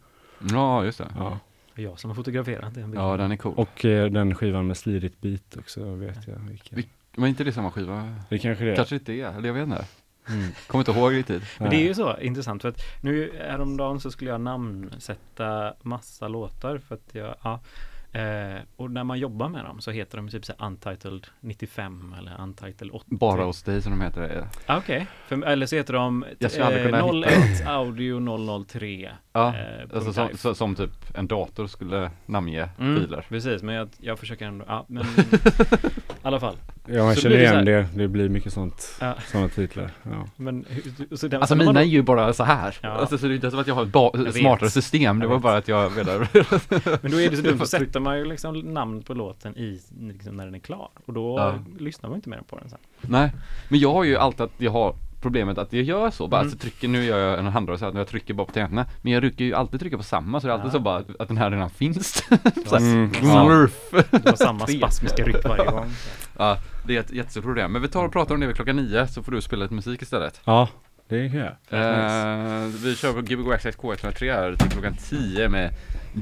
Ja, 0.51 0.85
just 0.85 0.97
det. 0.97 1.07
Ja. 1.17 1.39
Jag 1.75 1.99
som 1.99 2.09
har 2.09 2.15
fotograferat 2.15 2.73
den. 2.75 2.93
Ja, 2.93 3.17
den 3.17 3.31
är 3.31 3.37
cool. 3.37 3.53
Och 3.57 3.85
eh, 3.85 4.11
den 4.11 4.35
skivan 4.35 4.67
med 4.67 4.77
slirigt 4.77 5.21
beat 5.21 5.57
också 5.57 5.95
vet 5.95 6.27
jag 6.27 6.35
vilken. 6.49 6.75
Vi- 6.77 6.89
Men 7.15 7.29
inte 7.29 7.43
det 7.43 7.51
samma 7.51 7.71
skiva? 7.71 8.15
Det 8.29 8.39
kanske 8.39 8.65
det 8.65 8.71
är. 8.71 8.75
Kanske 8.75 8.95
inte 8.95 9.13
är, 9.13 9.37
eller 9.37 9.47
jag 9.47 9.53
vet 9.53 9.63
inte. 9.63 9.85
Mm. 10.29 10.51
Kommer 10.67 10.81
inte 10.89 10.99
ihåg 10.99 11.13
riktigt. 11.13 11.43
Men 11.59 11.69
det 11.69 11.75
är 11.75 11.87
ju 11.87 11.93
så 11.93 12.17
intressant 12.19 12.61
för 12.61 12.69
att 12.69 12.81
nu 13.01 13.31
häromdagen 13.37 13.99
så 13.99 14.11
skulle 14.11 14.29
jag 14.31 14.41
namnsätta 14.41 15.73
massa 15.81 16.27
låtar 16.27 16.77
för 16.77 16.95
att 16.95 17.09
jag, 17.15 17.35
ja. 17.43 17.59
Eh, 18.19 18.61
och 18.75 18.91
när 18.91 19.03
man 19.03 19.19
jobbar 19.19 19.49
med 19.49 19.65
dem 19.65 19.81
så 19.81 19.91
heter 19.91 20.17
de 20.17 20.29
typ 20.29 20.45
så 20.45 20.53
Untitled 20.59 21.27
95 21.39 22.15
eller 22.19 22.41
Untitled 22.41 22.91
80. 22.93 23.05
Bara 23.09 23.43
hos 23.43 23.63
dig 23.63 23.81
som 23.81 23.91
de 23.91 24.01
heter 24.01 24.21
det. 24.21 24.47
Ah, 24.65 24.77
Okej, 24.77 25.07
För- 25.27 25.43
eller 25.43 25.65
så 25.65 25.75
heter 25.75 25.93
de 25.93 26.23
eh, 26.23 26.29
01 27.59 27.67
Audio 27.67 28.19
003. 28.65 29.11
Ja, 29.35 29.47
eh, 29.55 29.95
alltså 29.95 30.13
som, 30.13 30.29
så, 30.37 30.55
som 30.55 30.75
typ 30.75 30.91
en 31.17 31.27
dator 31.27 31.67
skulle 31.67 32.11
namnge 32.25 32.69
Mm, 32.79 32.99
filer. 33.01 33.25
Precis, 33.29 33.63
men 33.63 33.75
jag, 33.75 33.89
jag 33.97 34.19
försöker 34.19 34.45
ändå, 34.45 34.65
ja 34.67 34.85
men 34.87 35.03
i 35.05 35.07
alla 36.21 36.39
fall. 36.39 36.55
Ja, 36.87 37.03
man 37.03 37.15
Så 37.15 37.21
känner 37.21 37.37
igen 37.37 37.65
det. 37.65 37.87
Det 37.95 38.07
blir 38.07 38.29
mycket 38.29 38.53
sånt, 38.53 38.97
Ja. 39.01 39.15
sådana 39.31 39.49
titlar. 39.49 39.91
Ja. 40.03 40.25
Men, 40.35 40.65
så 41.15 41.27
den, 41.27 41.41
Alltså 41.41 41.55
man 41.55 41.65
mina 41.65 41.73
då- 41.73 41.79
är 41.79 41.83
ju 41.89 42.01
bara 42.01 42.33
så 42.33 42.43
här. 42.43 42.77
Ja. 42.81 42.89
Alltså 42.89 43.17
så 43.17 43.25
det 43.27 43.33
är 43.33 43.35
inte 43.35 43.51
som 43.51 43.59
att 43.59 43.67
jag 43.67 43.75
har 43.75 43.83
ett 43.83 44.25
vet. 44.27 44.35
smartare 44.35 44.69
system, 44.69 45.19
det 45.19 45.23
Jag 45.23 45.29
var 45.29 45.35
vet. 45.35 45.43
bara 45.43 45.57
att 45.57 45.67
jag 45.67 45.89
ville 45.89 46.17
Men 47.01 47.11
då 47.11 47.21
är 47.21 47.29
det 47.29 47.37
så 47.37 47.43
dumt, 47.43 47.57
då 47.59 47.65
sätter 47.65 47.99
man 47.99 48.17
ju 48.17 48.25
liksom 48.25 48.59
namn 48.59 49.01
på 49.01 49.13
låten 49.13 49.57
i, 49.57 49.81
liksom 49.99 50.37
när 50.37 50.45
den 50.45 50.55
är 50.55 50.59
klar. 50.59 50.89
Och 51.05 51.13
då 51.13 51.35
Ja. 51.39 51.55
lyssnar 51.79 52.09
man 52.09 52.15
inte 52.17 52.29
mer 52.29 52.41
på 52.49 52.57
den 52.59 52.69
sen. 52.69 52.79
Nej, 53.01 53.31
men 53.69 53.79
jag 53.79 53.93
har 53.93 54.03
ju 54.03 54.17
alltid 54.17 54.41
att 54.41 54.51
jag 54.57 54.71
har 54.71 54.95
problemet 55.23 55.57
att 55.57 55.73
jag 55.73 55.83
gör 55.83 56.11
så, 56.11 56.27
bara 56.27 56.41
Mm. 56.41 56.45
alltså 56.51 56.59
trycker, 56.61 56.87
nu 56.87 57.03
gör 57.05 57.19
jag 57.29 57.39
en 57.39 57.45
handrörelse 57.45 57.87
att 57.87 57.95
jag 57.95 58.07
trycker 58.07 58.33
bara 58.33 58.45
på 58.47 58.53
tangenterna 58.53 58.85
Men 59.01 59.13
jag 59.13 59.21
brukar 59.21 59.45
ju 59.45 59.53
alltid 59.53 59.79
trycka 59.79 59.97
på 59.97 60.03
samma 60.03 60.41
så 60.41 60.47
det 60.47 60.53
är 60.53 60.55
alltid 60.55 60.67
Ja. 60.67 60.71
så 60.71 60.79
bara 60.79 60.97
att, 61.19 61.27
den 61.27 61.37
här 61.37 61.51
redan 61.51 61.69
finns 61.69 62.23
så 62.67 62.75
Mm, 62.77 63.11
ja. 63.23 63.45
Slurf! 63.45 63.91
Det 64.11 64.25
var 64.25 64.35
samma 64.35 64.67
spasmiska 64.77 65.23
ryck 65.23 65.43
varje 65.45 65.65
gång. 65.71 65.85
Ja, 66.37 66.57
det 66.87 66.95
är 66.95 66.99
ett 66.99 67.11
jättestort 67.11 67.43
problem. 67.43 67.71
Men 67.71 67.81
vi 67.81 67.87
tar 67.87 68.05
och 68.05 68.11
pratar 68.13 68.33
om 68.35 68.41
det 68.41 68.47
vid 68.47 68.55
klockan 68.55 68.75
nio 68.75 69.07
så 69.07 69.23
får 69.23 69.31
du 69.31 69.41
spela 69.41 69.63
lite 69.63 69.73
musik 69.73 70.01
istället. 70.01 70.41
ja, 70.45 70.69
det 71.09 71.29
kan 71.29 71.39
jag. 71.39 71.51
Eh, 71.69 72.65
vi 72.83 72.95
kör 72.95 73.13
på 73.13 73.21
Gbg 73.21 73.51
Access 73.53 73.77
K103 73.77 74.33
här 74.33 74.55
till 74.55 74.69
klockan 74.71 74.95
10 75.09 75.49
med 75.49 75.73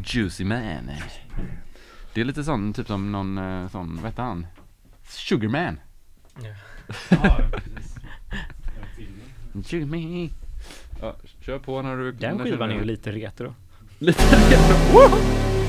Juicy 0.05 0.46
Man. 0.46 0.91
Det 2.13 2.22
är 2.22 2.25
lite 2.25 2.43
sån, 2.43 2.74
typ 2.74 2.88
som 2.88 3.12
någon 3.12 3.38
eh, 3.38 3.67
sån, 3.70 3.96
vad 4.01 4.12
heter 4.12 4.24
han? 4.24 4.48
Sugarman. 5.08 5.77
Jimmy. 9.53 10.29
Ja, 11.01 11.15
kör 11.41 11.60
på 11.60 11.81
när 11.81 11.98
du 11.98 12.12
Den 12.12 12.39
skivan 12.39 12.72
är 12.72 12.75
ju 12.75 12.84
lite 12.84 13.12
retro. 13.12 13.53
lite 14.00 14.24
retro. 14.36 15.10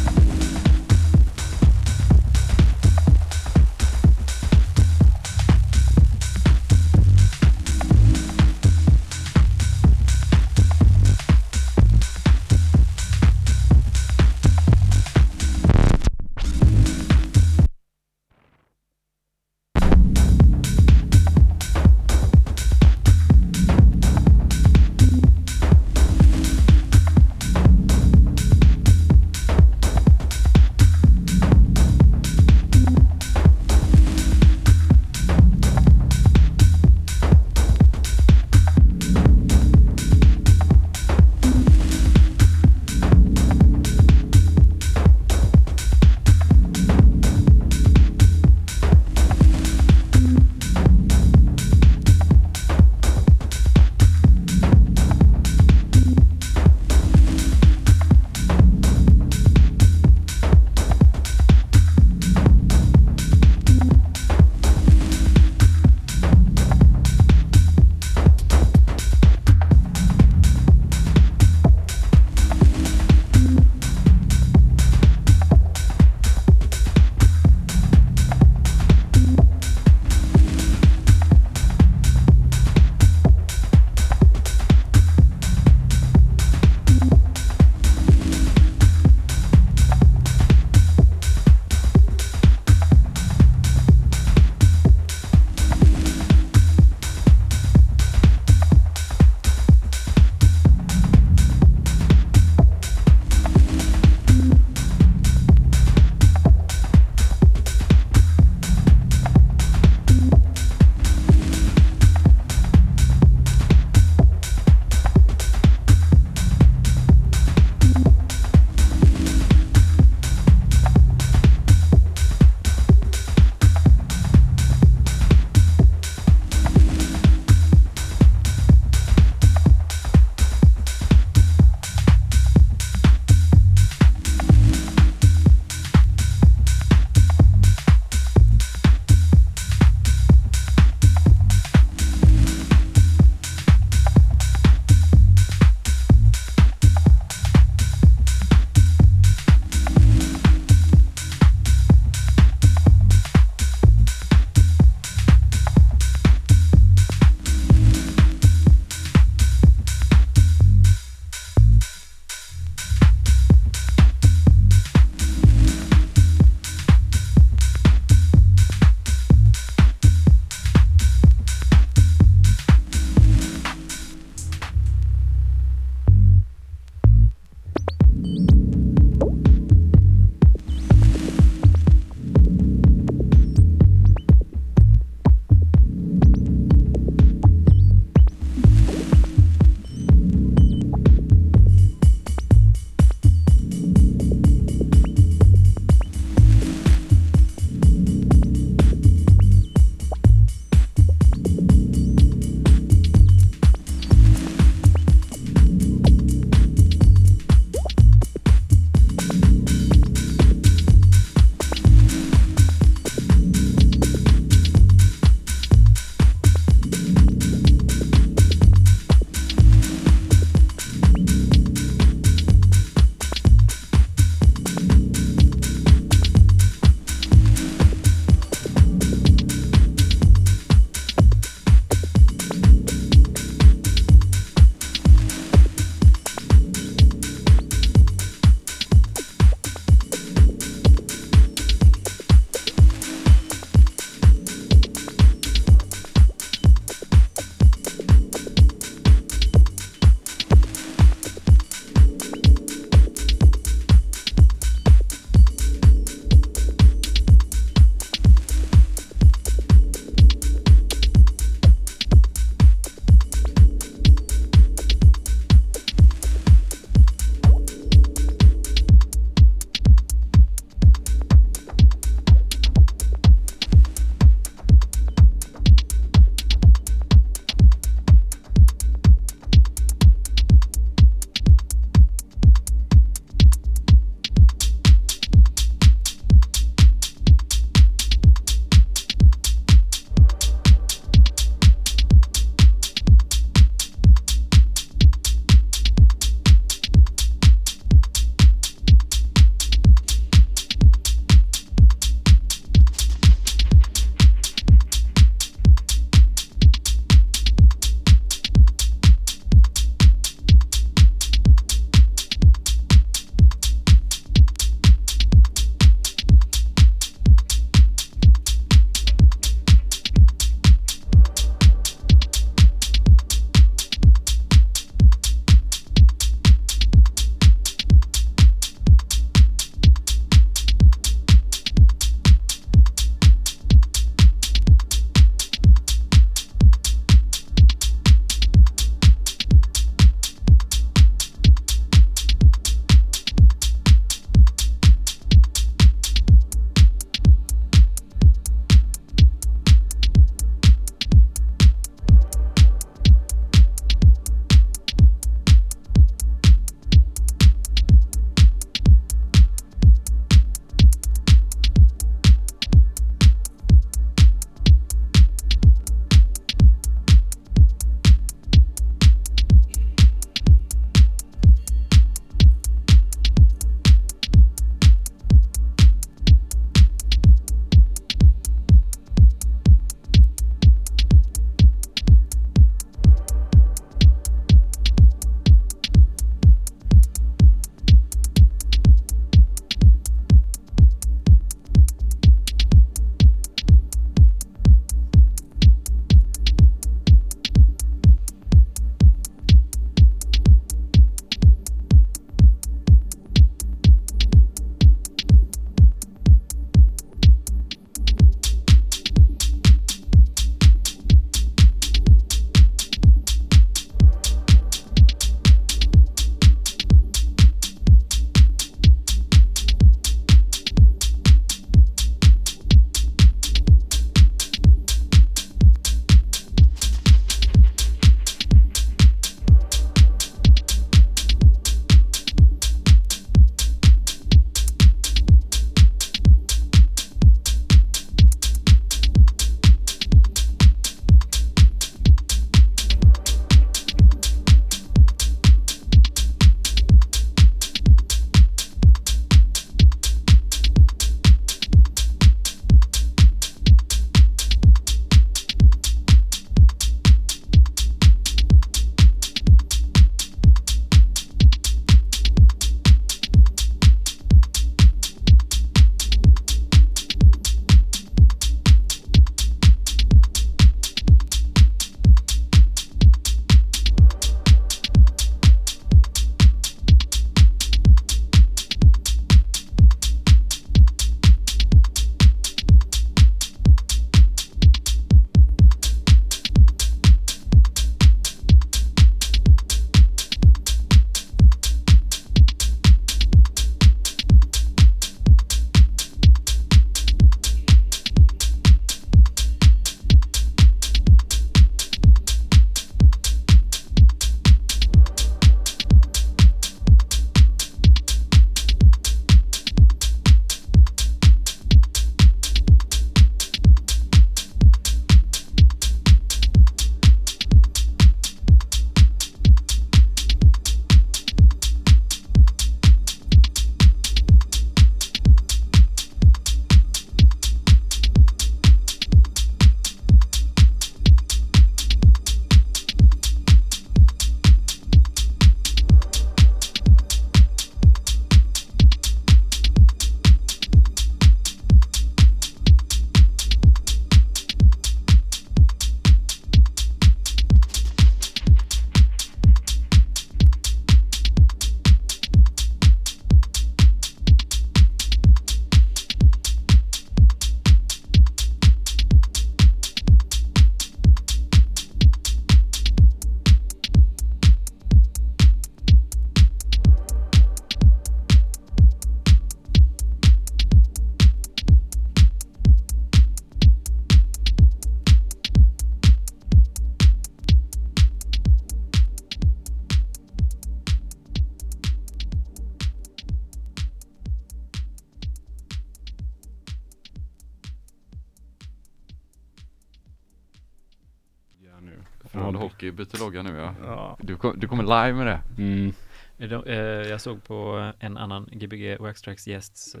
Hockey 592.88 593.04
byter 593.04 593.20
logga 593.24 593.42
nu 593.42 593.56
ja. 593.56 593.74
Ja. 593.84 594.18
Du, 594.20 594.36
kom, 594.36 594.58
du 594.58 594.68
kommer 594.68 594.82
live 594.82 595.12
med 595.24 595.26
det. 595.26 595.40
Mm. 595.62 595.92
De, 596.36 596.64
eh, 596.64 596.76
jag 597.10 597.20
såg 597.20 597.44
på 597.44 597.92
en 598.00 598.16
annan 598.16 598.48
Gbg 598.52 598.96
Waxtrax 599.00 599.46
gästs 599.48 599.94
eh, 599.94 600.00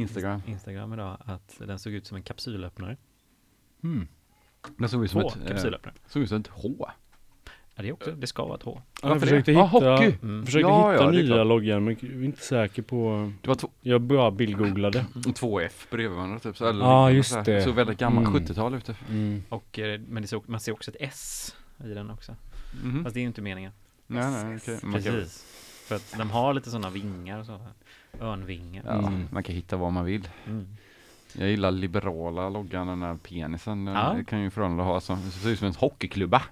Instagram. 0.00 0.42
Instagram 0.46 0.92
idag 0.92 1.16
att 1.24 1.56
den 1.58 1.78
såg 1.78 1.92
ut 1.92 2.06
som 2.06 2.16
en 2.16 2.22
kapsylöppnare. 2.22 2.96
Mm. 3.84 4.08
Det 4.78 4.88
såg 4.88 5.04
ut 5.04 5.10
som 5.10 5.20
Två 5.20 5.28
ett, 5.28 5.36
eh, 5.42 5.48
kapsylöppnare. 5.48 5.94
såg 6.06 6.22
ut 6.22 6.28
som 6.28 6.40
ett 6.40 6.48
H. 6.48 6.86
Ja, 7.74 7.82
det, 7.82 7.88
är 7.88 7.92
också, 7.92 8.12
det 8.12 8.26
ska 8.26 8.44
vara 8.44 8.54
ett 8.54 8.62
H. 8.62 8.80
Jag 9.02 9.08
Varför 9.08 9.20
försökte 9.26 9.50
det? 9.52 9.58
hitta, 9.62 9.64
Ah, 9.78 9.96
hockey! 9.96 10.16
Mm. 10.22 10.46
försökte 10.46 10.60
Ja, 10.68 10.92
hitta 10.92 11.04
ja, 11.04 11.10
nya 11.10 11.44
loggan 11.44 11.84
men 11.84 11.96
jag 12.00 12.10
är 12.10 12.24
inte 12.24 12.40
säker 12.42 12.82
på. 12.82 13.32
Det 13.42 13.48
var 13.48 13.54
två, 13.54 13.70
Jag 13.80 14.00
bara 14.00 14.30
bildgooglade. 14.30 15.04
två 15.34 15.60
F 15.60 15.86
bredvid 15.90 16.16
varandra 16.16 16.38
typ. 16.38 16.56
Så, 16.56 16.68
eller, 16.68 16.84
Ja, 16.84 17.08
så 17.08 17.14
just 17.14 17.34
här. 17.34 17.44
det. 17.44 17.62
Så 17.62 17.72
väldigt 17.72 17.98
gammalt 17.98 18.28
Mm. 18.28 18.42
70-tal 18.42 18.74
ute. 18.74 18.96
Mm. 19.08 19.42
Och, 19.48 19.78
eh, 19.78 20.00
men 20.08 20.22
det 20.22 20.28
ser, 20.28 20.40
man 20.46 20.60
ser 20.60 20.72
också 20.72 20.90
ett 20.90 20.96
S 21.00 21.56
i 21.84 21.94
den 21.94 22.10
också. 22.10 22.36
Mhm. 22.84 23.04
Fast 23.04 23.14
det 23.14 23.20
är 23.20 23.22
ju 23.22 23.26
inte 23.26 23.42
meningen. 23.42 23.72
Nej, 24.06 24.30
nej, 24.30 24.60
kan, 24.80 24.92
Precis. 24.92 25.44
För 25.88 25.94
att 25.96 26.14
de 26.18 26.30
har 26.30 26.54
lite 26.54 26.70
sådana 26.70 26.90
vingar 26.90 27.38
och 27.38 27.46
så. 27.46 27.60
Örnvingar. 28.20 28.82
ja, 28.86 28.92
Mm. 28.92 29.28
man 29.32 29.42
kan 29.42 29.54
hitta 29.54 29.76
vad 29.76 29.92
man 29.92 30.04
vill. 30.04 30.28
Mm. 30.46 30.66
Jag 31.38 31.48
gillar 31.48 31.70
liberala 31.70 32.48
loggan, 32.48 32.86
den 32.86 33.00
där 33.00 33.14
penisen. 33.16 33.84
Den 33.84 33.94
Ja. 33.94 34.16
kan 34.28 34.42
ju 34.42 34.50
Frölunda 34.50 34.82
ha 34.84 35.00
som, 35.00 35.24
det 35.24 35.30
ser 35.30 35.50
ut 35.50 35.58
som 35.58 35.68
en 35.68 35.74
hockeyklubba. 35.74 36.42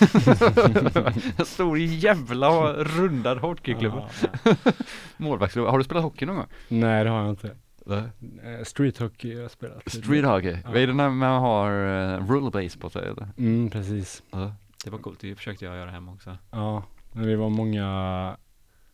en 1.38 1.44
stor 1.46 1.78
jävla 1.78 2.72
rundad 2.72 3.38
hockeyklubba. 3.38 4.08
Ja, 4.44 4.54
Målvaktsklubba. 5.16 5.70
Har 5.70 5.78
du 5.78 5.84
spelat 5.84 6.02
hockey 6.04 6.26
någon 6.26 6.36
gång? 6.36 6.46
Nej 6.68 7.04
det 7.04 7.10
har 7.10 7.20
jag 7.20 7.30
inte. 7.30 7.56
Eh, 7.90 8.64
Street 8.64 8.98
hockey 8.98 9.34
har 9.34 9.42
jag 9.42 9.50
spelat. 9.50 9.88
Street 9.92 10.24
hockey? 10.24 10.50
Ja. 10.64 10.70
Vad 10.70 10.76
är 10.76 10.86
det 10.86 10.94
när 10.94 11.10
man 11.10 11.40
har 11.42 11.70
uh, 11.72 12.28
rollerbase 12.30 12.78
på 12.78 12.90
sig 12.90 13.08
eller? 13.08 13.28
Mm, 13.38 13.70
precis. 13.70 14.22
Ja. 14.30 14.52
Det 14.84 14.90
var 14.90 14.98
coolt, 14.98 15.20
det 15.20 15.34
försökte 15.36 15.64
jag 15.64 15.76
göra 15.76 15.90
hemma 15.90 16.12
också. 16.12 16.36
Ja, 16.50 16.84
men 17.12 17.26
det 17.26 17.36
var 17.36 17.48
många, 17.50 18.36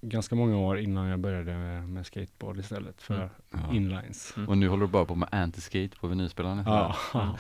ganska 0.01 0.35
många 0.35 0.57
år 0.59 0.79
innan 0.79 1.07
jag 1.07 1.21
började 1.21 1.53
med, 1.59 1.89
med 1.89 2.07
skateboard 2.07 2.59
istället 2.59 3.03
för 3.03 3.31
Mm. 3.53 3.65
Ja. 3.69 3.75
inlines. 3.77 4.33
Mm. 4.37 4.49
Och 4.49 4.59
nu 4.59 4.69
håller 4.69 4.87
du 4.87 4.93
bara 4.93 5.05
på 5.05 5.15
med 5.15 5.29
anti-skate 5.33 5.99
på 6.01 6.07
vinylspelaren? 6.07 6.63
Ja, 6.67 6.97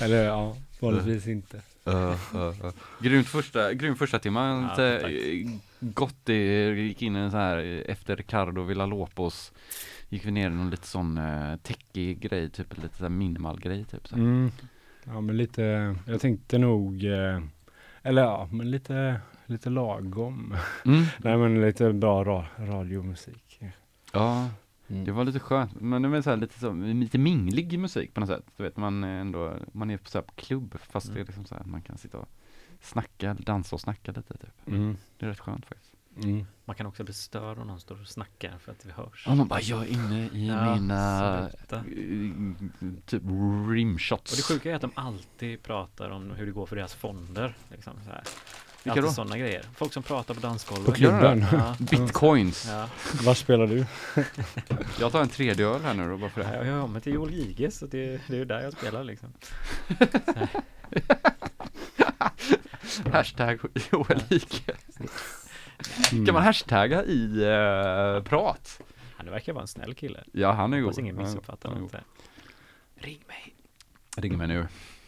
eller 0.00 0.24
ja, 0.24 0.56
vanligtvis 0.80 1.26
inte. 1.26 1.56
Uh, 1.88 1.94
uh, 1.94 2.64
uh. 2.64 2.72
Grymt 3.00 3.26
första, 3.28 3.72
grym 3.72 3.96
första 3.96 4.18
timma. 4.18 4.48
Ja, 4.48 4.60
Lite 4.70 5.00
tack. 5.02 5.12
eh, 5.12 5.50
gott 5.80 6.16
det 6.24 6.66
gick 6.74 7.02
in 7.02 7.16
i 7.16 7.18
en 7.18 7.30
så 7.30 7.36
här 7.36 7.56
eh, 7.58 7.92
efter 7.92 8.16
Ricardo 8.16 8.62
Villalopos 8.62 9.52
gick 10.08 10.24
vi 10.26 10.30
ner 10.30 10.46
i 10.46 10.54
någon 10.54 10.70
lite 10.70 10.86
sån 10.86 11.18
uh, 11.18 11.56
techig 11.56 12.20
grej, 12.20 12.50
typ 12.50 12.82
lite 12.82 12.96
så 12.96 13.04
här 13.04 13.08
minimal 13.10 13.60
grej 13.60 13.84
typ. 13.84 14.08
Så. 14.08 14.14
Mm. 14.14 14.50
Ja 15.04 15.20
men 15.20 15.36
lite, 15.36 15.96
jag 16.06 16.20
tänkte 16.20 16.58
nog, 16.58 17.04
eh, 17.04 17.40
eller 18.02 18.22
ja, 18.22 18.48
men 18.52 18.70
lite, 18.70 19.20
lite 19.46 19.70
lagom. 19.70 20.56
Mm. 20.84 21.04
Nej 21.18 21.36
men 21.36 21.60
lite 21.60 21.92
bra 21.92 22.24
ra 22.24 22.46
radiomusik. 22.58 23.60
Ja, 24.12 24.48
Mm. 24.88 25.04
det 25.04 25.12
var 25.12 25.24
lite 25.24 25.38
skönt. 25.40 25.80
Men 25.80 26.02
det 26.02 26.08
var 26.08 26.22
så 26.22 26.30
här 26.30 26.36
lite, 26.36 26.58
så, 26.58 26.72
lite 26.72 27.18
minglig 27.18 27.78
musik 27.78 28.14
på 28.14 28.20
något 28.20 28.28
sätt. 28.28 28.44
Du 28.56 28.62
vet, 28.62 28.76
man 28.76 29.04
är 29.04 29.20
ändå, 29.20 29.52
man 29.72 29.90
är 29.90 29.96
på 29.96 30.10
så 30.10 30.18
här 30.18 30.22
på 30.22 30.34
klubb 30.34 30.74
fast 30.80 31.14
det 31.14 31.20
är 31.20 31.24
liksom 31.24 31.44
så 31.44 31.54
här, 31.54 31.64
man 31.64 31.82
kan 31.82 31.98
sitta 31.98 32.18
och 32.18 32.28
snacka, 32.80 33.34
dansa 33.34 33.76
och 33.76 33.80
snacka 33.80 34.12
lite 34.12 34.38
typ. 34.38 34.66
Mm. 34.68 34.96
Det 35.18 35.26
är 35.26 35.30
rätt 35.30 35.38
skönt 35.40 35.66
faktiskt. 35.66 35.93
Mm. 36.22 36.46
Man 36.64 36.76
kan 36.76 36.86
också 36.86 37.04
bli 37.04 37.14
störd 37.14 37.58
om 37.58 37.66
någon 37.66 37.80
står 37.80 38.00
och 38.00 38.08
snackar 38.08 38.58
för 38.58 38.72
att 38.72 38.84
vi 38.86 38.92
hörs. 38.92 39.24
Ja, 39.26 39.34
man 39.34 39.48
bara, 39.48 39.60
jag 39.60 39.82
är 39.82 39.86
inne 39.86 40.28
i 40.32 40.46
Ja, 40.48 40.74
mina 40.74 41.48
sluta. 41.50 41.76
eh, 41.76 41.82
typ 43.06 43.22
rimshots. 43.70 44.32
Och 44.32 44.36
det 44.36 44.42
sjuka 44.42 44.70
är 44.70 44.74
att 44.74 44.80
de 44.82 44.90
alltid 44.94 45.62
pratar 45.62 46.10
om 46.10 46.30
hur 46.30 46.46
det 46.46 46.52
går 46.52 46.66
för 46.66 46.76
deras 46.76 46.94
fonder. 46.94 47.56
Liksom, 47.70 47.92
så 48.04 48.10
här. 48.10 48.22
Vilka 48.84 49.00
Alltid 49.00 49.14
sådana 49.14 49.38
grejer. 49.38 49.64
Folk 49.74 49.92
som 49.92 50.02
pratar 50.02 50.34
på 50.34 50.40
dansgolvet. 50.40 50.86
På 50.86 50.92
klubben. 50.92 51.44
Ja, 51.52 51.76
Bitcoins. 51.90 52.66
ja. 52.68 52.88
Var 53.24 53.34
spelar 53.34 53.66
du? 53.66 53.86
Jag 55.00 55.12
tar 55.12 55.20
en 55.20 55.28
tredje 55.28 55.66
öl 55.68 55.82
här 55.84 55.94
nu 55.94 56.08
då 56.10 56.16
bara 56.18 56.30
för 56.30 56.40
Ja, 56.42 56.48
det. 56.50 56.56
jag 56.66 56.74
hör 56.74 56.86
mig 56.86 57.02
till 57.02 57.12
Joel 57.14 57.34
Giges 57.34 57.78
så 57.78 57.86
det, 57.86 58.20
det 58.28 58.34
är 58.34 58.38
ju 58.38 58.44
där 58.44 58.60
jag 58.60 58.72
spelar 58.72 59.04
liksom. 59.04 59.32
Hashtag 63.12 63.58
Joel 63.92 64.22
Ike. 64.28 64.72
Mm. 66.12 66.26
Kan 66.26 66.34
man 66.34 66.42
hashtagga 66.42 67.04
i 67.04 67.42
eh, 67.42 68.22
prat? 68.22 68.80
Han 69.16 69.30
verkar 69.30 69.52
vara 69.52 69.62
en 69.62 69.68
snäll 69.68 69.94
kille. 69.94 70.24
Ja, 70.32 70.52
han 70.52 70.72
är 70.72 70.76
god. 70.76 70.84
Hoppas 70.84 70.98
ingen 70.98 71.16
Ja, 71.16 71.22
missuppfattar 71.22 71.68
han 71.68 71.78
är 71.78 71.82
något. 71.82 71.94
Ring 72.96 73.24
mig. 73.28 73.54
Ring 74.16 74.38
mig 74.38 74.48
nu. 74.48 74.66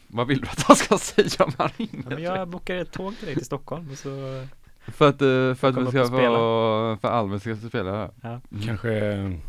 Vad 0.09 0.27
vill 0.27 0.41
du 0.41 0.49
att 0.49 0.63
han 0.63 0.77
ska 0.77 0.99
säga 0.99 1.45
om 1.45 1.53
han 1.59 1.69
ringer? 1.77 2.05
Ja, 2.05 2.11
men 2.11 2.23
jag 2.23 2.49
bokar 2.49 2.75
ett 2.75 2.93
tåg 2.93 3.17
till 3.19 3.27
dig 3.27 3.35
till 3.35 3.47
Stockholm 3.47 3.91
och 3.91 3.99
så 3.99 4.47
För 4.79 5.09
att, 5.09 5.23
eh, 5.23 5.55
för 5.55 5.69
att 5.69 5.77
vi 5.77 5.87
ska 5.87 6.07
få, 6.07 6.99
för 7.01 7.09
Albin 7.09 7.41
ska 7.41 7.57
spela 7.57 7.93
här. 7.93 8.11
Ja. 8.23 8.29
Mm. 8.29 8.63
Kanske 8.67 9.41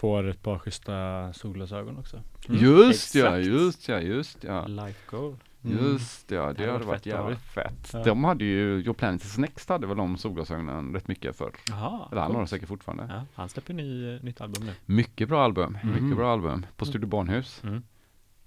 får 0.00 0.28
ett 0.28 0.42
par 0.42 0.58
schyssta 0.58 1.32
solglasögon 1.32 1.98
också. 1.98 2.20
Mm, 2.48 2.60
Just 2.60 3.14
ja, 3.14 3.26
exakt. 3.26 3.46
just 3.46 3.88
ja, 3.88 4.00
just 4.00 4.44
ja. 4.44 4.66
life 4.66 5.00
goal. 5.10 5.36
Just 5.62 6.30
ja, 6.30 6.40
det 6.40 6.46
hade 6.46 6.72
hade 6.72 6.84
varit 6.84 6.98
fett 6.98 7.06
jävligt 7.06 7.40
fett. 7.40 7.90
Ja. 7.92 8.02
De 8.04 8.24
hade 8.24 8.44
ju, 8.44 8.78
Your 8.80 8.94
Planet 8.94 9.24
is 9.24 9.38
Next 9.38 9.68
hade 9.68 9.86
väl 9.86 9.96
de 9.96 10.16
solglasögonen 10.16 10.94
rätt 10.94 11.08
mycket 11.08 11.36
för. 11.36 11.52
Jaha, 11.68 12.08
Eller 12.12 12.22
han 12.22 12.30
har 12.32 12.38
de 12.38 12.46
säkert 12.46 12.68
fortfarande. 12.68 13.06
Ja, 13.10 13.24
han 13.34 13.48
släpper 13.48 13.74
ny, 13.74 14.18
nytt 14.22 14.40
album 14.40 14.66
nu. 14.66 14.72
Mycket 14.86 15.28
bra 15.28 15.44
album, 15.44 15.78
Mhm. 15.82 15.92
mycket 16.02 16.16
bra 16.16 16.32
album. 16.32 16.66
På 16.76 16.84
Studio 16.84 17.06
Barnhus. 17.08 17.60
Mm. 17.64 17.82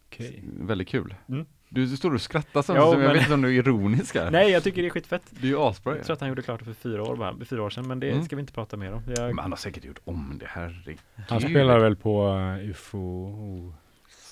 Okej. 0.09 0.43
Väldigt 0.59 0.88
kul. 0.88 1.16
Mm. 1.30 1.45
Du, 1.70 1.86
du 1.86 1.97
står 1.97 2.13
och 2.13 2.22
skrattar 2.22 2.61
som, 2.61 2.76
Jo, 2.76 2.82
som 2.91 2.91
jag 3.01 3.07
men- 3.07 3.13
vet 3.13 3.22
inte 3.22 3.34
om 3.34 3.41
du 3.41 3.47
är 3.47 3.53
ironisk 3.53 4.16
här. 4.16 4.32
Nej, 4.32 4.51
jag 4.51 4.63
tycker 4.63 4.82
det 4.82 4.88
är 4.88 4.89
skitfett. 4.89 5.24
Det 5.30 5.47
är 5.47 5.51
ju 5.51 5.57
asbra 5.59 5.95
Jag 5.95 6.05
tror 6.05 6.13
att 6.13 6.20
han 6.20 6.30
gjorde 6.30 6.41
klart 6.41 6.59
det 6.59 6.66
för 6.66 6.74
fyra 6.74 7.03
år, 7.03 7.16
bara, 7.16 7.36
fyra 7.45 7.63
år 7.63 7.70
sedan, 7.70 7.88
men 7.88 7.99
det 7.99 8.11
Mm. 8.11 8.26
ska 8.26 8.36
vi 8.36 8.39
inte 8.39 8.53
prata 8.53 8.78
mer 8.78 8.93
om. 8.93 9.01
Jag, 9.07 9.26
Men 9.26 9.39
han 9.39 9.51
har 9.51 9.57
säkert 9.57 9.84
gjort 9.86 9.99
om 10.05 10.38
det, 10.39 10.45
herregud. 10.49 10.97
Han 11.30 11.41
spelar 11.41 11.80
väl 11.80 11.95
på 11.95 12.28
uh, 12.34 12.70
UFO 12.70 13.74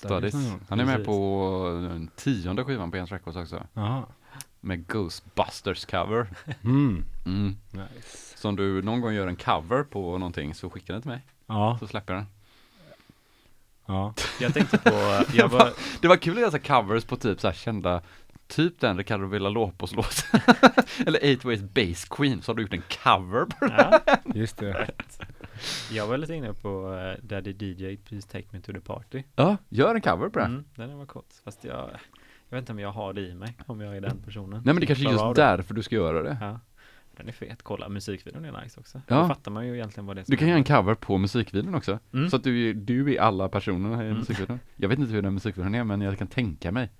Studies. 0.04 0.34
Han 0.68 0.80
är 0.80 0.84
med 0.84 1.04
på 1.04 1.80
den 1.90 2.10
tionde 2.16 2.64
skivan 2.64 2.90
på 2.90 2.96
Jens 2.96 3.12
Records 3.12 3.36
också. 3.36 3.62
Jaha. 3.72 4.02
Med 4.60 4.86
Ghostbusters 4.86 5.84
cover. 5.84 6.26
Mm. 6.64 7.04
Mm. 7.26 7.56
Nice. 7.70 8.36
Så 8.38 8.48
om 8.48 8.56
du 8.56 8.82
någon 8.82 9.00
gång 9.00 9.12
gör 9.14 9.26
en 9.26 9.36
cover 9.36 9.82
på 9.82 10.18
någonting 10.18 10.54
så 10.54 10.70
skicka 10.70 10.92
den 10.92 11.02
till 11.02 11.10
mig. 11.10 11.20
Ja, 11.46 11.76
Så 11.80 11.86
släpper 11.86 12.14
jag 12.14 12.22
den. 12.22 12.28
ja. 13.86 14.14
jag 14.40 14.54
tänkte 14.54 14.78
på, 14.78 14.90
jag 15.32 15.48
var, 15.52 15.72
Det 16.00 16.08
var 16.08 16.16
kul 16.16 16.34
att 16.44 16.52
göra 16.52 16.58
covers 16.82 17.04
på 17.04 17.16
typ 17.16 17.40
så 17.40 17.46
här 17.46 17.54
kända 17.54 18.02
Typ 18.48 18.80
den 18.80 18.96
Ricardo 18.98 19.26
Villalopos 19.26 19.92
låt 19.94 20.24
Eller 21.06 21.36
8 21.38 21.48
Ways 21.48 21.62
Bass 21.62 22.04
Queen 22.04 22.42
så 22.42 22.52
har 22.52 22.56
du 22.56 22.62
gjort 22.62 22.72
en 22.72 22.82
cover 23.02 23.44
på 23.44 23.66
ja, 23.78 24.00
Just 24.34 24.56
det. 24.56 24.90
jag 25.92 26.06
var 26.06 26.18
lite 26.18 26.34
inne 26.34 26.52
på 26.52 26.94
eh, 26.94 27.24
Daddy 27.24 27.52
DJ, 27.52 27.96
Please 27.96 28.28
Take 28.28 28.46
Me 28.50 28.60
To 28.60 28.72
The 28.72 28.80
Party. 28.80 29.22
Ja, 29.36 29.56
gör 29.68 29.94
en 29.94 30.00
cover 30.00 30.28
på 30.28 30.38
det 30.38 30.44
Mm, 30.44 30.64
den 30.74 30.98
var 30.98 31.06
coolt, 31.06 31.40
fast 31.44 31.64
jag, 31.64 31.90
jag 32.48 32.56
vet 32.56 32.62
inte 32.62 32.72
om 32.72 32.78
jag 32.78 32.92
har 32.92 33.12
det 33.12 33.20
i 33.20 33.34
mig, 33.34 33.56
om 33.66 33.80
jag 33.80 33.96
är 33.96 34.00
den 34.00 34.22
personen. 34.24 34.62
Nej 34.64 34.74
men 34.74 34.80
det 34.80 34.86
kanske 34.86 35.08
är 35.08 35.12
just 35.12 35.34
därför 35.36 35.74
du 35.74 35.82
ska 35.82 35.94
göra 35.94 36.22
det 36.22 36.36
Ja, 36.40 36.60
den 37.16 37.28
är 37.28 37.32
fet, 37.32 37.62
kolla 37.62 37.88
musikvideon 37.88 38.44
är 38.44 38.62
nice 38.62 38.80
också. 38.80 39.00
Ja. 39.08 39.20
Då 39.20 39.28
fattar 39.28 39.50
man 39.50 39.66
ju 39.66 39.74
egentligen 39.74 40.06
vad 40.06 40.16
det 40.16 40.20
är 40.20 40.24
Du 40.30 40.36
kan 40.36 40.48
göra 40.48 40.58
en 40.58 40.64
cover 40.64 40.94
på 40.94 41.18
musikvideon 41.18 41.74
också 41.74 41.98
Mm. 42.12 42.30
Så 42.30 42.36
att 42.36 42.44
du, 42.44 42.72
du 42.74 43.14
är 43.14 43.20
alla 43.20 43.48
personerna 43.48 44.02
i 44.02 44.06
Mm. 44.06 44.18
musikvideon 44.18 44.60
Jag 44.76 44.88
vet 44.88 44.98
inte 44.98 45.12
hur 45.12 45.22
den 45.22 45.34
musikvideon 45.34 45.74
är 45.74 45.84
men 45.84 46.00
jag 46.00 46.18
kan 46.18 46.26
tänka 46.26 46.72
mig 46.72 46.90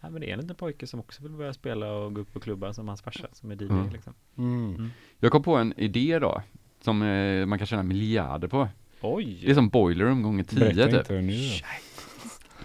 Ja, 0.00 0.10
men 0.10 0.20
det 0.20 0.28
är 0.30 0.32
en 0.34 0.40
liten 0.40 0.56
pojke 0.56 0.86
som 0.86 1.00
också 1.00 1.22
vill 1.22 1.32
börja 1.32 1.52
spela 1.52 1.92
och 1.92 2.14
gå 2.14 2.20
upp 2.20 2.32
på 2.32 2.40
klubbar 2.40 2.72
som 2.72 2.88
hans 2.88 3.02
farsa 3.02 3.28
som 3.32 3.50
är 3.50 3.54
DJ 3.62 3.68
Mm. 3.70 3.90
liksom. 3.90 4.14
Mm. 4.38 4.90
Jag 5.18 5.32
kom 5.32 5.42
på 5.42 5.56
en 5.56 5.72
idé 5.80 6.18
då 6.18 6.42
Som 6.80 7.02
eh, 7.02 7.46
man 7.46 7.58
kan 7.58 7.66
tjäna 7.66 7.82
miljarder 7.82 8.48
på 8.48 8.68
Oj! 9.00 9.38
Det 9.44 9.50
är 9.50 9.54
som 9.54 9.68
Boiler 9.68 10.04
Room 10.04 10.22
gånger 10.22 10.44
tio 10.44 10.58
Berätta 10.60 10.86
typ 10.90 10.94
inte 11.00 11.12
nu 11.12 11.32
då. 11.32 11.66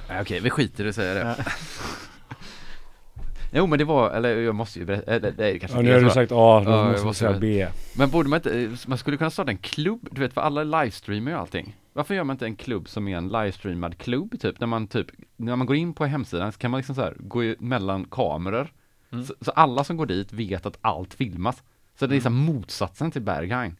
Nej, 0.10 0.22
Okej, 0.22 0.40
vi 0.40 0.50
skiter 0.50 0.86
i 0.86 0.94
säger 0.94 1.16
jag 1.26 1.38
det. 1.38 1.46
Jo 3.54 3.68
men 3.68 3.80
det 3.80 3.86
var, 3.86 4.12
eller 4.12 4.36
jag 4.42 4.56
måste 4.56 4.80
ju 4.80 4.86
berätta, 4.86 5.12
eller 5.12 5.32
det 5.32 5.60
kanske 5.60 5.78
Ja, 5.78 5.80
inte 5.80 5.84
nu 5.84 5.90
är 5.90 5.94
har 5.96 6.02
du 6.04 6.10
så. 6.10 6.14
sagt 6.14 6.32
A, 6.32 6.62
då 6.66 6.72
Ja, 6.72 6.78
jag 6.78 6.86
måste 6.88 7.02
du 7.02 7.06
måste 7.06 7.20
säga 7.26 7.40
B. 7.40 7.68
Men 7.98 8.10
borde 8.10 8.30
man 8.30 8.38
inte, 8.38 8.78
man 8.88 8.98
skulle 8.98 9.18
kunna 9.18 9.30
starta 9.30 9.52
en 9.52 9.58
klubb, 9.58 10.08
du 10.12 10.22
vet 10.22 10.34
för 10.34 10.42
alla 10.42 10.64
livestreamar 10.64 11.32
ju 11.32 11.38
allting. 11.38 11.76
Varför 11.94 12.16
gör 12.16 12.24
man 12.24 12.34
inte 12.34 12.46
en 12.46 12.56
klubb 12.56 12.88
som 12.90 13.08
är 13.08 13.18
en 13.18 13.28
livestreamad 13.28 13.98
klubb 13.98 14.40
typ? 14.40 14.60
När 14.60 14.68
man 14.68 14.88
typ, 14.88 15.08
när 15.36 15.56
man 15.56 15.68
går 15.68 15.76
in 15.76 15.94
på 15.94 16.06
hemsidan 16.06 16.52
så 16.52 16.58
kan 16.60 16.72
man 16.72 16.78
liksom 16.78 16.96
så 16.96 17.02
här 17.02 17.16
gå 17.20 17.44
i- 17.44 17.56
mellan 17.60 18.06
kameror. 18.06 18.74
Mm. 19.12 19.24
Så, 19.26 19.34
så 19.42 19.52
alla 19.52 19.84
som 19.84 19.98
går 19.98 20.06
dit 20.06 20.34
vet 20.34 20.66
att 20.66 20.78
allt 20.82 21.14
filmas. 21.14 21.64
Så 22.00 22.06
det 22.08 22.14
är 22.14 22.16
liksom 22.16 22.36
motsatsen 22.36 23.12
till 23.12 23.22
Berghain. 23.22 23.76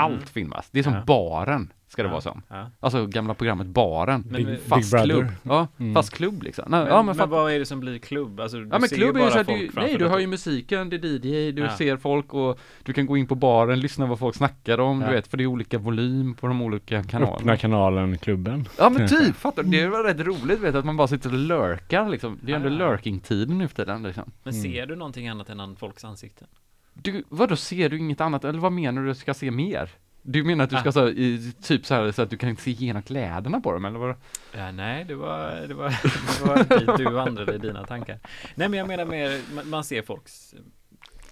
Allt 0.00 0.12
Mm. 0.14 0.26
filmas. 0.26 0.68
Det 0.70 0.78
är 0.78 0.82
som 0.82 0.92
Ja. 0.94 1.02
baren, 1.06 1.72
ska 1.88 2.02
det 2.02 2.08
Ja. 2.08 2.10
vara 2.12 2.20
som. 2.20 2.42
Ja. 2.48 2.70
Alltså 2.80 3.06
gamla 3.06 3.34
programmet 3.34 3.66
Baren. 3.66 4.24
Men- 4.30 4.44
Big, 4.44 4.60
Fast 4.60 4.92
Big 4.92 5.02
klubb. 5.04 5.26
Ja, 5.42 5.68
Mm. 5.78 5.94
fast 5.94 6.12
klubb 6.14 6.42
liksom. 6.42 6.64
Nej, 6.68 6.80
Men, 6.80 6.88
ja, 6.88 7.02
men, 7.02 7.16
men, 7.16 7.30
vad 7.30 7.52
är 7.52 7.58
det 7.58 7.66
som 7.66 7.80
blir 7.80 7.98
klubb? 7.98 8.40
Alltså, 8.40 8.56
du 8.56 8.68
ja, 8.72 8.78
men 8.78 8.88
ser 8.88 8.96
klubb 8.96 9.08
är 9.16 9.18
ju 9.18 9.18
ju 9.18 9.24
bara 9.24 9.30
såhär, 9.30 9.44
folk 9.44 9.58
du, 9.60 9.66
framför 9.72 9.80
nej 9.88 9.98
du 9.98 10.06
har 10.06 10.18
ju 10.18 10.26
musiken, 10.26 10.90
det 10.90 10.96
är 10.96 11.26
DJ, 11.26 11.52
du 11.52 11.62
Ja. 11.62 11.76
ser 11.76 11.96
folk 11.96 12.34
och 12.34 12.58
du 12.82 12.92
kan 12.92 13.06
gå 13.06 13.16
in 13.16 13.26
på 13.26 13.34
baren, 13.34 13.80
lyssna 13.80 14.06
vad 14.06 14.18
folk 14.18 14.36
snackar 14.36 14.78
om, 14.80 15.00
Ja. 15.00 15.06
du 15.06 15.12
vet, 15.14 15.26
för 15.28 15.36
det 15.36 15.42
är 15.44 15.46
olika 15.46 15.78
volym 15.78 16.34
på 16.34 16.46
de 16.46 16.62
olika 16.62 16.98
Öppna 16.98 17.10
kanalerna. 17.10 17.56
kanalen, 17.56 18.18
klubben. 18.18 18.68
Ja 18.78 18.90
men 18.90 19.08
typ, 19.08 19.36
fattar 19.36 19.62
du? 19.62 19.70
Det 19.70 19.88
var 19.88 20.04
rätt 20.04 20.20
roligt 20.20 20.60
vet 20.60 20.72
du, 20.72 20.78
att 20.78 20.84
man 20.84 20.96
bara 20.96 21.08
sitter 21.08 21.28
och 21.32 21.38
lurkar 21.38 22.08
liksom. 22.08 22.38
Det 22.42 22.52
är 22.52 22.56
ändå 22.56 22.68
Ja. 22.68 22.72
lurking-tiden 22.90 23.58
nu 23.58 23.68
för 23.68 23.74
tiden 23.76 24.02
liksom. 24.02 24.32
Men 24.42 24.54
Mm. 24.54 24.62
ser 24.62 24.86
du 24.86 24.96
någonting 24.96 25.28
annat 25.28 25.48
än 25.48 25.76
folks 25.76 26.04
ansikten? 26.04 26.48
Du, 26.94 27.24
vadå, 27.28 27.56
ser 27.56 27.88
du 27.88 27.98
inget 27.98 28.20
annat? 28.20 28.44
Eller 28.44 28.58
vad 28.58 28.72
menar 28.72 29.02
du 29.02 29.10
att 29.10 29.16
du 29.16 29.20
ska 29.20 29.34
se 29.34 29.50
mer? 29.50 29.90
Du 30.22 30.44
menar 30.44 30.64
att 30.64 30.70
du 30.70 30.76
Ah. 30.76 30.80
ska 30.80 30.92
så, 30.92 31.08
i, 31.08 31.52
typ 31.62 31.86
så 31.86 31.94
här 31.94 32.12
så 32.12 32.22
att 32.22 32.30
du 32.30 32.36
kan 32.36 32.56
se 32.56 32.70
igenom 32.70 33.02
kläderna 33.02 33.60
på 33.60 33.72
dem 33.72 33.84
eller 33.84 33.98
vad? 33.98 34.14
Ja, 34.56 34.72
nej, 34.72 35.04
det 35.04 35.14
var, 35.14 35.64
det 35.68 35.74
var, 35.74 35.88
det 36.38 36.44
var 36.68 36.78
dit 36.78 36.96
du 36.96 37.04
vandrade 37.10 37.54
i 37.54 37.58
dina 37.58 37.86
tankar. 37.86 38.18
Nej, 38.54 38.68
men 38.68 38.78
jag 38.78 38.88
menar 38.88 39.04
mer, 39.04 39.40
man, 39.64 39.84
ser 39.84 40.02
folks, 40.02 40.54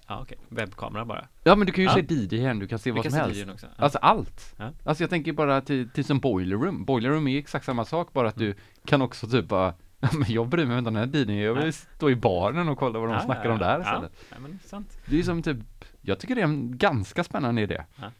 ja 0.07 0.19
okej, 0.21 0.37
webbkamera 0.49 1.05
bara. 1.05 1.27
Ja 1.43 1.55
men 1.55 1.67
du 1.67 1.73
kan 1.73 1.83
ju 1.83 1.89
Ja. 1.89 1.93
se 1.95 2.13
DJn, 2.13 2.59
du 2.59 2.67
kan 2.67 2.79
se 2.79 2.91
Vi 2.91 2.95
vad 2.95 3.03
kan 3.03 3.11
som 3.11 3.19
se 3.19 3.25
helst. 3.39 3.53
också. 3.53 3.65
Ja. 3.77 3.83
Alltså 3.83 3.97
allt. 3.97 4.55
Ja. 4.57 4.71
Alltså 4.85 5.03
jag 5.03 5.09
tänker 5.09 5.33
bara 5.33 5.61
till, 5.61 5.89
till 5.89 6.05
som 6.05 6.19
Boiler 6.19 6.55
Room. 6.57 6.85
Boiler 6.85 7.09
Room 7.09 7.27
är 7.27 7.39
exakt 7.39 7.65
samma 7.65 7.85
sak, 7.85 8.13
bara 8.13 8.27
att 8.27 8.37
Mm. 8.37 8.47
du 8.49 8.55
kan 8.85 9.01
också 9.01 9.27
typ 9.27 9.47
bara 9.47 9.73
men 10.13 10.31
jag 10.31 10.47
bryr 10.47 10.65
mig 10.65 10.77
inte 10.77 10.87
om 10.87 10.93
den 10.93 11.09
här 11.13 11.19
DJn, 11.19 11.37
jag 11.37 11.53
vill 11.53 11.63
Nej. 11.63 11.71
stå 11.73 12.09
i 12.09 12.15
baren 12.15 12.69
och 12.69 12.77
kolla 12.77 12.99
vad 12.99 13.09
de 13.09 13.13
Ja, 13.13 13.21
snackar 13.21 13.45
ja, 13.45 13.51
om 13.51 13.59
där 13.59 13.79
ja. 13.79 13.81
istället. 13.81 14.11
Ja, 14.29 14.35
men 14.39 14.59
sant. 14.65 14.97
Det 15.05 15.19
är 15.19 15.23
som 15.23 15.41
typ, 15.43 15.57
jag 16.01 16.19
tycker 16.19 16.35
det 16.35 16.41
är 16.41 16.45
en 16.45 16.77
ganska 16.77 17.23
spännande 17.23 17.61
idé. 17.61 17.83
Ja. 17.95 18.11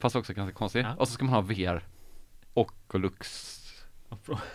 Fast 0.00 0.16
också 0.16 0.32
ganska 0.34 0.54
konstigt. 0.54 0.86
Ja. 0.88 0.94
Och 0.98 1.08
så 1.08 1.14
ska 1.14 1.24
man 1.24 1.34
ha 1.34 1.40
VR 1.40 1.82
Oculus 2.54 3.54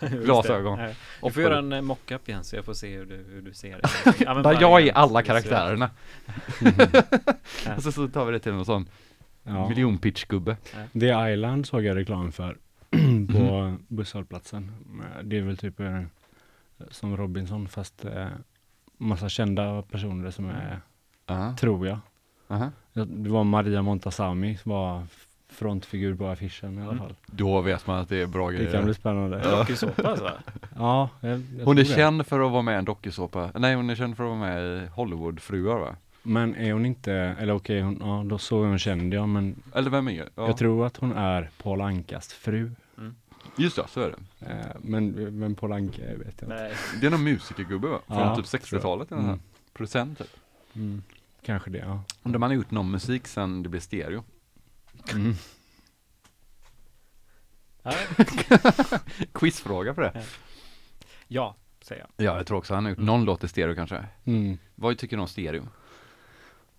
Glasögon. 0.00 0.78
Ja. 0.78 0.86
Du 0.86 0.92
Och 1.20 1.32
får 1.34 1.42
göra 1.42 1.58
en 1.58 1.72
eh, 1.72 1.80
mock-up 1.82 2.28
igen 2.28 2.44
så 2.44 2.56
jag 2.56 2.64
får 2.64 2.74
se 2.74 2.96
hur 2.96 3.06
du, 3.06 3.16
hur 3.16 3.42
du 3.42 3.52
ser 3.54 3.80
det. 3.80 4.14
Ja, 4.24 4.34
men 4.34 4.42
Där 4.42 4.58
jag 4.60 4.82
är 4.86 4.92
alla 4.92 5.22
karaktärerna. 5.22 5.90
Och 7.76 7.82
så, 7.82 7.92
så 7.92 8.08
tar 8.08 8.24
vi 8.26 8.32
det 8.32 8.38
till 8.38 8.52
någon 8.52 8.64
sån 8.64 8.88
Ja. 9.46 9.68
miljonpitch-gubbe. 9.68 10.56
The 11.00 11.32
Island 11.32 11.66
såg 11.66 11.84
jag 11.84 11.96
reklam 11.96 12.32
för 12.32 12.58
på 12.90 12.96
Mhm. 12.98 13.84
busshållplatsen. 13.88 14.72
Det 15.22 15.38
är 15.38 15.42
väl 15.42 15.56
typ 15.56 15.80
eh, 15.80 16.02
som 16.90 17.16
Robinson 17.16 17.68
fast 17.68 18.04
eh, 18.04 18.26
massa 18.98 19.28
kända 19.28 19.82
personer 19.82 20.30
som 20.30 20.48
är, 20.50 20.80
Ja. 21.26 21.56
tror 21.60 21.86
jag. 21.86 21.98
Ja, 22.48 22.70
Det 22.92 23.28
var 23.30 23.44
Maria 23.44 23.82
Montazami 23.82 24.56
som 24.56 24.72
var 24.72 25.02
frontfigur 25.48 26.14
på 26.16 26.26
affischen 26.28 26.78
i 26.78 26.82
alla 26.82 26.92
Mm. 26.92 26.98
fall. 26.98 27.14
Då 27.26 27.60
vet 27.60 27.86
man 27.86 27.98
att 28.00 28.08
det 28.08 28.16
är 28.22 28.26
bra 28.26 28.50
Det 28.50 28.56
kan 28.56 28.66
grejer. 28.66 28.82
bli 28.82 28.94
spännande. 28.94 29.50
Dokusåpa 29.50 30.08
alltså? 30.08 30.30
Ja, 30.76 31.08
jag, 31.20 31.30
jag 31.58 31.64
Hon 31.64 31.78
är 31.78 31.82
det. 31.82 31.88
känd 31.88 32.26
för 32.26 32.40
att 32.40 32.52
vara 32.52 32.62
med 32.62 32.74
i 32.74 32.78
en 32.78 32.84
dokusåpa. 32.84 33.50
Nej, 33.54 33.74
hon 33.74 33.90
är 33.90 33.94
känd 33.94 34.16
för 34.16 34.24
att 34.24 34.28
vara 34.28 34.38
med 34.38 34.82
i 34.82 34.86
Hollywoodfruar 34.86 35.78
va? 35.78 35.96
Men 36.22 36.54
är 36.56 36.72
hon 36.72 36.86
inte, 36.86 37.12
eller 37.12 37.54
okej, 37.54 37.80
hon, 37.80 37.98
ja, 38.00 38.22
då 38.26 38.38
så 38.38 38.62
är 38.64 38.68
hon 38.68 38.78
känd 38.78 39.14
ja, 39.14 39.26
men 39.26 39.62
Eller 39.74 39.90
vem 39.90 40.08
är 40.08 40.12
ja. 40.12 40.24
jag 40.36 40.56
tror 40.56 40.86
att 40.86 40.96
hon 40.96 41.12
är 41.12 41.50
Paul 41.62 41.80
Ankas 41.80 42.32
fru. 42.32 42.70
Just 43.56 43.76
det, 43.76 43.84
så 43.88 44.00
är 44.00 44.10
det. 44.10 44.46
Eh, 44.52 44.66
men 44.82 45.40
vem 45.40 45.54
Paul 45.54 45.72
Anka 45.72 46.02
är 46.04 46.16
vet 46.16 46.18
jag 46.26 46.30
inte. 46.30 46.46
Nej. 46.46 46.74
Det 47.00 47.06
är 47.06 47.10
någon 47.10 47.24
musikergubbe 47.24 47.88
va? 47.88 48.00
Från 48.06 48.18
Ja, 48.18 48.36
typ 48.36 48.44
60-talet 48.44 49.12
eller 49.12 49.22
Mm. 49.22 49.40
Producent 49.72 50.18
typ. 50.18 50.36
Mm. 50.74 51.02
Kanske 51.42 51.70
det, 51.70 51.78
ja. 51.78 52.02
Undrar 52.22 52.36
om 52.36 52.40
man 52.40 52.50
har 52.50 52.54
gjort 52.56 52.70
någon 52.70 52.90
musik 52.90 53.26
sen 53.26 53.62
det 53.62 53.68
blev 53.68 53.80
stereo. 53.80 54.24
Mm. 55.12 55.34
Quizfråga 59.32 59.94
på 59.94 60.00
det. 60.00 60.24
ja, 61.28 61.56
säger 61.82 62.02
jag. 62.16 62.26
Ja, 62.26 62.36
jag 62.36 62.46
tror 62.46 62.58
också 62.58 62.74
han 62.74 62.84
har 62.84 62.90
gjort 62.90 62.98
någon 62.98 63.24
låt 63.24 63.44
i 63.44 63.48
stereo 63.48 63.74
kanske. 63.74 64.04
Mm. 64.24 64.58
Vad 64.74 64.98
tycker 64.98 65.16
du 65.16 65.22
om 65.22 65.28
stereo? 65.28 65.68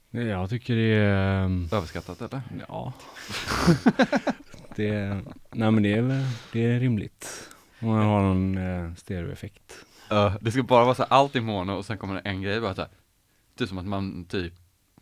Nej, 0.09 0.26
Jag 0.26 0.49
tycker 0.49 0.76
det 0.76 0.82
är, 0.95 1.43
ehm, 1.45 1.70
Överskattat 1.72 2.22
eller? 2.22 2.41
ja. 2.68 2.93
det 4.76 5.21
nej 5.51 5.71
men 5.71 5.84
det 5.84 5.93
är 5.93 6.01
väl, 6.01 6.23
det 6.53 6.65
är 6.65 6.80
rimligt. 6.80 7.49
Om 7.80 7.88
man 7.88 8.05
har 8.05 8.21
någon 8.21 8.57
eh, 8.57 8.93
stereoeffekt. 8.95 9.86
Ja, 10.09 10.38
det 10.41 10.51
ska 10.51 10.63
bara 10.63 10.84
vara 10.84 10.95
så 10.95 11.03
allt 11.03 11.36
i 11.36 11.41
mono 11.41 11.71
och 11.71 11.86
sen 11.86 11.97
kommer 11.97 12.13
det 12.13 12.19
en 12.19 12.41
grej 12.41 12.61
bara 12.61 12.76
så 12.76 12.82
här. 12.82 12.91
Typ 13.57 13.69
som 13.69 13.78
att 13.78 13.86
man 13.86 14.26
typ, 14.26 14.53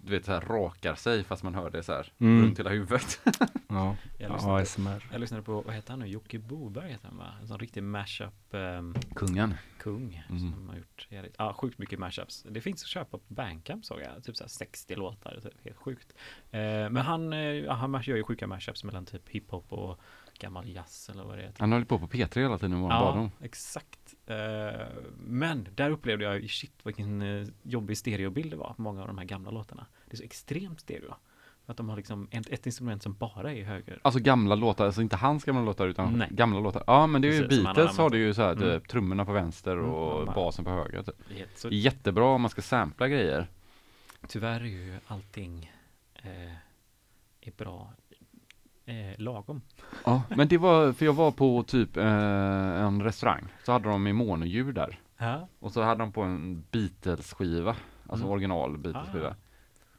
du 0.05 0.11
vet 0.11 0.25
så 0.25 0.31
här 0.31 0.41
rakar 0.41 0.95
sig 0.95 1.23
fast 1.23 1.43
man 1.43 1.55
hör 1.55 1.69
det 1.69 1.83
så 1.83 1.91
här 1.93 2.11
Mm. 2.19 2.43
runt 2.45 2.59
hela 2.59 2.69
huvudet. 2.69 3.19
Ja, 3.69 3.95
Jag 4.19 4.29
ja 4.29 4.33
lyssnade, 4.35 4.61
ASMR. 4.61 5.07
jag 5.11 5.21
lyssnade 5.21 5.43
på, 5.43 5.61
vad 5.61 5.75
heter 5.75 5.89
han 5.89 5.99
nu? 5.99 6.05
Jocke 6.07 6.39
Boberg 6.39 6.91
heter 6.91 7.07
han 7.07 7.17
va? 7.17 7.27
En 7.41 7.47
sån 7.47 7.59
riktig 7.59 7.83
mashup 7.83 8.53
ehm, 8.53 8.93
Kungen. 9.15 9.53
kung 9.79 10.23
Mm. 10.29 10.39
som 10.39 10.69
har 10.69 10.75
gjort 10.77 11.07
ja, 11.37 11.53
sjukt 11.53 11.77
mycket 11.79 11.99
mashups. 11.99 12.43
Det 12.49 12.61
finns 12.61 12.83
att 12.83 12.87
köpa 12.87 13.17
på 13.17 13.23
Bandcamp 13.33 13.85
såg 13.85 13.99
jag, 14.01 14.23
typ 14.23 14.37
så 14.37 14.43
här 14.43 14.49
60 14.49 14.95
låtar, 14.95 15.39
typ, 15.43 15.63
helt 15.63 15.77
sjukt. 15.77 16.13
Eh, 16.51 16.59
men 16.61 16.97
han, 16.97 17.33
eh, 17.33 17.39
ja, 17.39 17.73
han 17.73 18.01
gör 18.03 18.15
ju 18.17 18.23
sjuka 18.23 18.47
mashups 18.47 18.83
mellan 18.83 19.05
typ 19.05 19.29
hiphop 19.29 19.73
och 19.73 19.99
gammal 20.39 20.69
jazz 20.69 21.09
eller 21.09 21.23
vad 21.23 21.37
det 21.37 21.41
heter. 21.43 21.59
Han 21.59 21.71
håller 21.71 21.85
på 21.85 21.99
på 21.99 22.07
P3 22.07 22.39
hela 22.41 22.57
tiden 22.57 22.73
i 22.73 22.75
morgon 22.81 22.97
Ja, 22.97 23.05
badom. 23.11 23.31
exakt. 23.41 24.13
Eh, 24.25 24.87
men 25.17 25.67
där 25.75 25.89
upplevde 25.89 26.23
jag, 26.25 26.49
shit 26.49 26.73
vilken 26.83 27.21
uh, 27.21 27.47
jobbig 27.63 27.97
stereobild 27.97 28.51
det 28.51 28.57
var 28.57 28.73
på 28.73 28.81
många 28.81 29.01
av 29.01 29.07
de 29.07 29.17
här 29.17 29.25
gamla 29.25 29.51
låtarna. 29.51 29.85
Det 30.13 30.15
är 30.15 30.17
så 30.17 30.23
extremt 30.23 30.79
stereo. 30.81 31.15
Att 31.65 31.77
de 31.77 31.89
har 31.89 31.95
liksom 31.97 32.27
ett, 32.31 32.49
ett 32.49 32.65
instrument 32.65 33.03
som 33.03 33.13
bara 33.13 33.53
är 33.53 33.63
höger. 33.63 33.99
Alltså 34.01 34.19
gamla 34.19 34.55
låtar, 34.55 34.85
alltså 34.85 35.01
inte 35.01 35.15
hans 35.15 35.43
gamla 35.43 35.61
låtar 35.61 35.87
utan 35.87 36.13
Nej. 36.13 36.27
gamla 36.31 36.59
låtar. 36.59 36.83
Ja 36.87 37.07
men 37.07 37.21
det 37.21 37.27
är 37.27 37.31
ju 37.33 37.47
Precis, 37.47 37.63
Beatles 37.63 37.97
har 37.97 38.09
det 38.09 38.17
ju 38.17 38.33
så 38.33 38.41
här, 38.41 38.51
Mm. 38.51 38.79
typ, 38.79 38.87
trummorna 38.89 39.25
på 39.25 39.31
vänster 39.31 39.71
Mm, 39.77 39.89
och 39.89 40.27
ja, 40.27 40.33
basen 40.33 40.65
på 40.65 40.71
höger. 40.71 41.03
Typ. 41.03 41.15
Så, 41.55 41.69
jättebra 41.71 42.25
om 42.25 42.41
man 42.41 42.49
ska 42.49 42.61
sampla 42.61 43.07
grejer. 43.07 43.47
tyvärr 44.27 44.59
är 44.59 44.65
ju 44.65 44.97
allting 45.07 45.71
eh, 46.15 46.53
är 47.41 47.51
bra 47.57 47.93
eh, 48.85 49.19
lagom. 49.21 49.61
Ja, 50.05 50.21
men 50.29 50.47
det 50.47 50.57
var, 50.57 50.93
för 50.93 51.05
jag 51.05 51.13
var 51.13 51.31
på 51.31 51.63
typ 51.63 51.97
eh, 51.97 52.05
en 52.83 53.03
restaurang, 53.03 53.43
så 53.65 53.71
hade 53.71 53.89
de 53.89 54.07
i 54.07 54.13
monoljud 54.13 54.75
där. 54.75 54.99
Ja. 55.17 55.47
Och 55.59 55.71
så 55.71 55.81
hade 55.81 55.99
de 55.99 56.11
på 56.11 56.21
en 56.21 56.63
Beatles-skiva, 56.71 57.75
alltså 58.09 58.25
Mm. 58.25 58.29
original 58.33 58.77
Beatles-skiva. 58.77 59.29
Ah. 59.29 59.35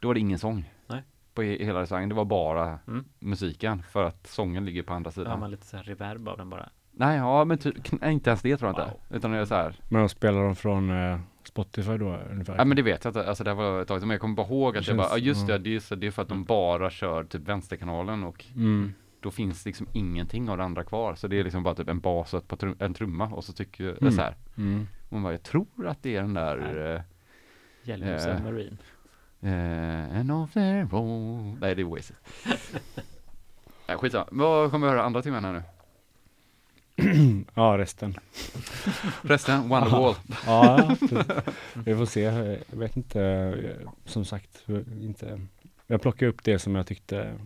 Då 0.05 0.09
var 0.09 0.15
det 0.15 0.21
ingen 0.21 0.39
sång. 0.39 0.71
Nej. 0.87 1.03
På 1.35 1.43
he- 1.43 1.65
hela 1.65 1.81
restaurangen, 1.81 2.09
det 2.09 2.15
var 2.15 2.25
bara 2.25 2.79
Mm. 2.89 3.05
musiken, 3.19 3.83
för 3.83 4.05
att 4.05 4.27
sången 4.27 4.65
ligger 4.65 4.83
på 4.83 4.93
andra 4.95 5.11
sidan. 5.11 5.41
man 5.41 5.51
lite 5.51 5.67
så 5.67 5.77
här 5.77 5.85
reverb 5.85 6.29
av 6.29 6.37
den 6.39 6.51
bara. 6.51 6.69
Nej, 6.93 7.17
ja 7.19 7.45
men 7.45 7.59
typ, 7.59 8.03
inte 8.05 8.31
ens 8.31 8.43
det 8.43 8.57
tror 8.57 8.71
jag 8.71 8.79
Wow. 8.79 8.89
inte. 8.95 9.17
Utan 9.17 9.31
det 9.31 9.39
är 9.39 9.45
så 9.45 9.55
här, 9.55 9.75
Men 9.89 10.01
de 10.01 10.09
spelar 10.09 10.43
de 10.45 10.57
från 10.57 10.91
eh, 10.91 11.19
Spotify 11.45 11.97
då 11.99 12.17
ungefär? 12.31 12.57
Ja 12.59 12.65
men 12.65 12.77
det 12.77 12.83
vet 12.83 13.05
jag 13.05 13.11
inte, 13.11 13.29
alltså 13.29 13.45
det 13.45 13.55
var 13.55 13.83
ett 13.83 13.89
tag 13.89 14.01
men 14.01 14.11
jag 14.11 14.21
kommer 14.21 14.35
bara 14.35 14.47
ihåg 14.47 14.77
att 14.77 14.85
Det 14.85 14.91
jag 14.91 14.97
bara, 14.99 15.09
ja 15.11 15.19
just 15.19 15.49
ja. 15.49 15.59
det, 15.59 15.65
det 15.71 15.93
är, 15.93 15.97
det 15.97 16.07
är 16.07 16.11
för 16.11 16.23
att 16.23 16.29
de 16.29 16.45
bara 16.45 16.91
kör 16.91 17.25
typ 17.25 17.49
vänsterkanalen 17.49 18.25
och 18.25 18.45
Mm. 18.57 18.95
då 19.21 19.31
finns 19.31 19.67
liksom 19.67 19.87
ingenting 19.93 20.49
av 20.51 20.57
det 20.59 20.65
andra 20.65 20.85
kvar. 20.85 21.15
Så 21.15 21.29
det 21.29 21.41
är 21.41 21.45
liksom 21.45 21.63
bara 21.63 21.75
typ 21.75 21.89
en 21.89 22.01
bas 22.01 22.35
och 22.35 22.39
ett 22.43 22.49
par 22.49 22.57
trum- 22.57 22.77
en 22.79 22.95
trumma 22.95 23.27
och 23.27 23.45
så 23.45 23.53
tycker 23.53 23.85
jag, 23.85 24.03
Mm. 24.03 24.13
så 24.13 24.23
här. 24.23 24.35
Mm. 24.57 24.87
Och 25.07 25.13
man 25.13 25.23
bara, 25.23 25.33
jag 25.33 25.43
tror 25.43 25.87
att 25.87 26.03
det 26.03 26.17
är 26.17 26.23
den 26.23 26.35
där 26.35 27.05
Yellow 27.87 28.09
Eh. 28.09 28.19
Submarine. 28.19 28.77
Eh, 29.45 30.19
And 30.21 30.31
of 30.33 30.53
the 30.53 30.83
road. 30.83 31.57
Nej 31.61 31.75
det 31.75 31.83
är 31.83 31.85
Oasis. 31.85 32.17
Nej 33.89 33.97
skitsamma, 33.97 34.27
vad 34.31 34.71
kommer 34.71 34.87
vi 34.87 34.91
höra 34.93 35.03
andra 35.03 35.23
timmen 35.23 35.45
här 35.45 35.53
nu? 35.53 35.63
Ja, 37.55 37.79
resten. 37.79 38.15
Resten, 39.23 39.69
Wonderwall. 39.69 40.15
Ja, 40.47 40.97
vi 41.75 41.97
får 41.97 42.07
se. 42.07 42.21
Jag 42.71 42.79
vet 42.79 42.97
inte, 42.97 43.23
eh, 43.23 43.89
som 44.05 44.25
sagt, 44.25 44.65
inte. 45.01 45.41
Jag 45.87 46.03
plockade 46.03 46.31
upp 46.31 46.45
det 46.45 46.59
som 46.59 46.75
jag 46.75 46.87
tyckte 46.87 47.39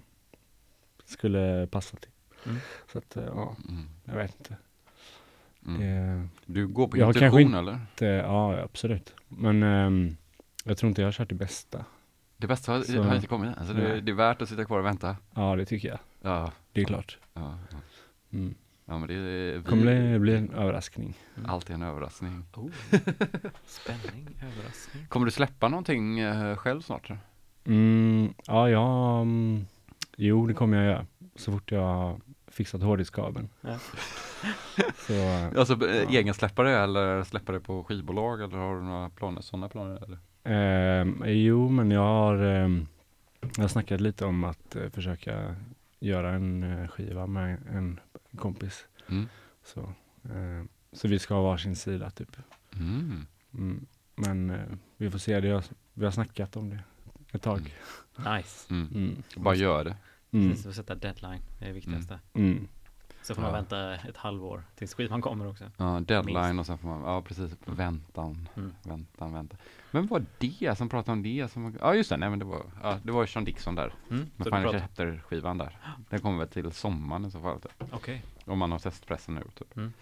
skulle 1.05 1.67
passa 1.71 1.97
till. 1.97 2.11
Mm. 2.47 2.59
Så 2.93 2.99
att, 2.99 3.17
eh, 3.17 3.25
ja, 3.27 3.57
Mm. 3.69 3.85
jag 4.05 4.15
vet 4.15 4.35
inte. 4.39 4.57
Mm. 5.67 5.81
Det, 5.81 6.29
Du 6.47 6.67
går 6.67 6.89
på 6.89 6.97
intuition 6.97 7.55
eller? 7.55 7.81
det, 7.99 8.07
ja, 8.07 8.59
absolut. 8.63 9.15
Men 9.29 9.63
ehm, 9.63 10.17
jag 10.65 10.79
tror 10.79 10.89
inte 10.89 11.01
jag 11.03 11.07
har 11.07 11.13
kört 11.13 11.29
det 11.29 11.35
bästa. 11.35 11.85
Det 12.37 12.47
bästa 12.47 12.73
har, 12.73 12.83
Så- 12.83 13.03
har 13.03 13.15
inte 13.15 13.27
kommit 13.27 13.57
än, 13.57 13.67
så 13.67 13.73
det, 13.73 14.01
det 14.01 14.13
är 14.13 14.15
värt 14.17 14.43
att 14.43 14.49
sitta 14.49 14.65
kvar 14.65 14.79
och 14.79 14.85
vänta. 14.85 15.17
Ja, 15.35 15.57
det 15.57 15.65
tycker 15.65 15.89
jag. 15.89 15.99
Ja, 16.23 16.53
Det 16.73 16.81
är 16.81 16.85
klart. 16.85 17.19
ja, 17.35 17.59
ja. 17.71 17.77
Mm. 18.33 18.55
ja 18.85 18.99
men 18.99 19.09
det 19.09 19.15
är, 19.15 19.63
kommer 19.63 19.85
det 20.13 20.19
bli 20.19 20.37
en 20.37 20.51
överraskning. 20.55 21.15
Alltid 21.47 21.75
en 21.75 21.83
överraskning. 21.83 22.45
Oh. 22.55 22.71
Spänning, 23.67 24.29
överraskning. 24.43 25.07
Kommer 25.09 25.27
du 25.27 25.31
släppa 25.33 25.69
någonting 25.69 26.19
eh, 26.19 26.57
själv 26.57 26.81
snart? 26.81 27.11
Mm, 27.65 28.35
ja, 28.47 28.69
ja, 28.71 29.21
mm, 29.21 29.67
jo 30.17 30.47
det 30.47 30.55
kommer 30.55 30.77
jag 30.77 30.87
göra. 30.87 31.07
Så 31.37 31.53
fort 31.53 31.71
jag 31.73 31.81
har 31.83 32.21
fixat 32.47 32.83
hårddiskabeln. 32.83 33.49
Ja. 33.61 33.79
Så, 34.97 35.15
Alltså 35.61 35.79
Ja. 35.81 35.87
egen 36.11 36.35
släppa 36.35 36.63
det 36.63 36.71
eller 36.79 37.25
släppa 37.25 37.53
det 37.53 37.61
på 37.61 37.85
skivbolag 37.85 38.43
eller 38.43 38.57
har 38.59 38.75
du 38.75 38.83
några 38.83 39.11
planer, 39.11 39.41
sådana 39.43 39.69
planer 39.69 40.05
eller? 40.05 40.19
Ehm, 40.45 41.23
jo, 41.27 41.69
men 41.69 41.91
jag 41.91 42.01
har, 42.01 42.39
ehm, 42.39 42.87
jag 43.57 43.71
snackat 43.71 44.01
lite 44.01 44.25
om 44.25 44.45
att 44.45 44.77
eh, 44.77 44.91
försöka 44.91 45.57
göra 46.01 46.31
en 46.31 46.63
eh, 46.63 46.89
skiva 46.89 47.27
med 47.27 47.59
en 47.71 48.01
kompis. 48.37 48.87
Mm. 49.09 49.29
Så, 49.65 49.81
eh, 50.25 50.65
så 50.93 51.09
vi 51.09 51.19
ska 51.19 51.35
ha 51.35 51.43
varsin 51.43 51.77
sida 51.77 52.11
typ. 52.11 52.37
Mm. 52.77 53.27
Mm. 53.55 53.87
Men 54.15 54.51
eh, 54.51 54.67
vi 54.97 55.11
får 55.11 55.19
se, 55.19 55.41
det 55.41 55.51
har, 55.51 55.65
vi 55.95 56.05
har 56.05 56.13
snackat 56.13 56.57
om 56.57 56.71
det 56.71 56.81
ett 57.33 57.43
tag. 57.43 57.75
Nice. 58.17 58.75
Mm. 58.75 58.89
Mm. 58.95 59.23
Bara 59.37 59.55
gör 59.55 59.85
det. 59.85 59.97
Mm. 60.31 60.51
Precis, 60.51 60.67
att 60.67 60.75
sätta 60.75 60.95
deadline, 60.95 61.43
det 61.59 61.65
är 61.65 61.69
det 61.69 61.75
viktigaste. 61.75 62.19
Mm. 62.35 62.69
Så 63.29 63.35
får 63.35 63.43
man 63.43 63.51
Ja. 63.51 63.57
vänta 63.57 63.95
ett 63.95 64.17
halvår 64.17 64.65
tills 64.77 64.95
skivan 64.95 65.23
kommer 65.23 65.47
också. 65.49 65.65
Ja, 65.77 66.01
deadline 66.07 66.57
Minst. 66.57 66.61
och 66.61 66.67
sen 66.67 66.79
får 66.79 66.89
man, 66.89 67.03
ja 67.15 67.23
precis, 67.23 67.53
väntan, 67.65 68.49
Mm. 68.57 68.75
väntan, 68.83 69.33
väntan. 69.33 69.59
Men 69.91 70.07
vad 70.07 70.21
var 70.21 70.27
det 70.39 70.79
som 70.79 70.89
pratade 70.89 71.13
om 71.13 71.23
det? 71.23 71.53
Som, 71.53 71.77
ja 71.81 71.95
just 71.95 72.11
det, 72.11 72.17
nej 72.17 72.31
men 72.31 72.39
det 72.39 72.45
var, 72.45 72.63
ja, 72.83 72.99
det 73.03 73.13
var 73.13 73.27
Sean 73.27 73.45
Dixon 73.45 73.75
där. 73.75 73.93
Mm. 74.11 74.31
Jag 74.37 74.47
pratar, 74.47 74.73
köpte 74.81 75.19
skivan 75.19 75.59
där. 75.59 75.79
Den 76.11 76.21
kommer 76.21 76.39
väl 76.39 76.49
till 76.49 76.73
sommaren 76.73 77.25
i 77.25 77.31
så 77.31 77.41
fall. 77.41 77.61
Typ. 77.61 77.73
okej, 77.93 78.23
Om 78.45 78.59
man 78.59 78.73
har 78.73 78.79
testpressen 78.79 79.35
nu 79.35 79.43
typ. 79.59 79.77
Mm. 79.77 79.93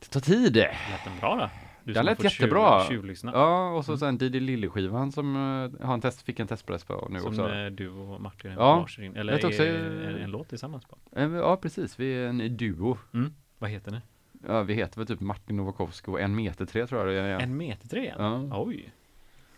Det 0.00 0.06
tar 0.06 0.20
tid. 0.20 0.54
lät 0.56 1.04
den 1.04 1.18
bra 1.20 1.36
då? 1.36 1.48
Den 1.94 2.04
som 2.04 2.06
lät 2.24 2.24
jättebra. 2.24 2.84
Tjuv. 2.88 3.14
Ja, 3.22 3.70
och 3.70 3.84
så 3.84 3.96
sen 3.96 4.18
Didi 4.18 4.40
Lilly-skivan 4.40 5.12
som 5.12 5.36
uh, 5.36 5.86
har 5.86 5.94
en 5.94 6.00
test, 6.00 6.22
fick 6.22 6.40
en 6.40 6.46
testpress 6.46 6.84
på 6.84 7.08
nu 7.10 7.18
som 7.20 7.28
också. 7.28 7.48
eh, 7.48 7.66
du 7.66 7.88
och 7.88 8.20
Martin 8.20 8.50
Ja, 8.52 8.80
varsin, 8.80 9.16
eller 9.16 9.46
också- 9.46 9.62
är, 9.62 9.74
en, 10.08 10.16
en 10.16 10.30
låt 10.30 10.48
tillsammans 10.48 10.84
på. 10.84 10.98
Eh, 11.16 11.30
Ja, 11.32 11.56
precis. 11.56 12.00
Vi 12.00 12.14
är 12.14 12.26
en 12.28 12.56
duo. 12.56 12.98
Mm. 13.14 13.32
Vad 13.58 13.70
heter 13.70 13.90
ni? 13.92 13.98
Ja, 14.46 14.62
vi 14.62 14.74
heter 14.74 14.96
väl 14.98 15.06
typ 15.06 15.20
Martin 15.20 15.56
Novakovsky 15.56 16.12
och 16.12 16.20
en 16.20 16.34
meter 16.34 16.66
tre 16.66 16.86
tror 16.86 17.00
jag 17.00 17.24
det 17.24 17.30
är. 17.30 17.40
En 17.40 17.56
meter 17.56 17.88
tre? 17.88 18.14
Ja. 18.18 18.48
Oj, 18.52 18.92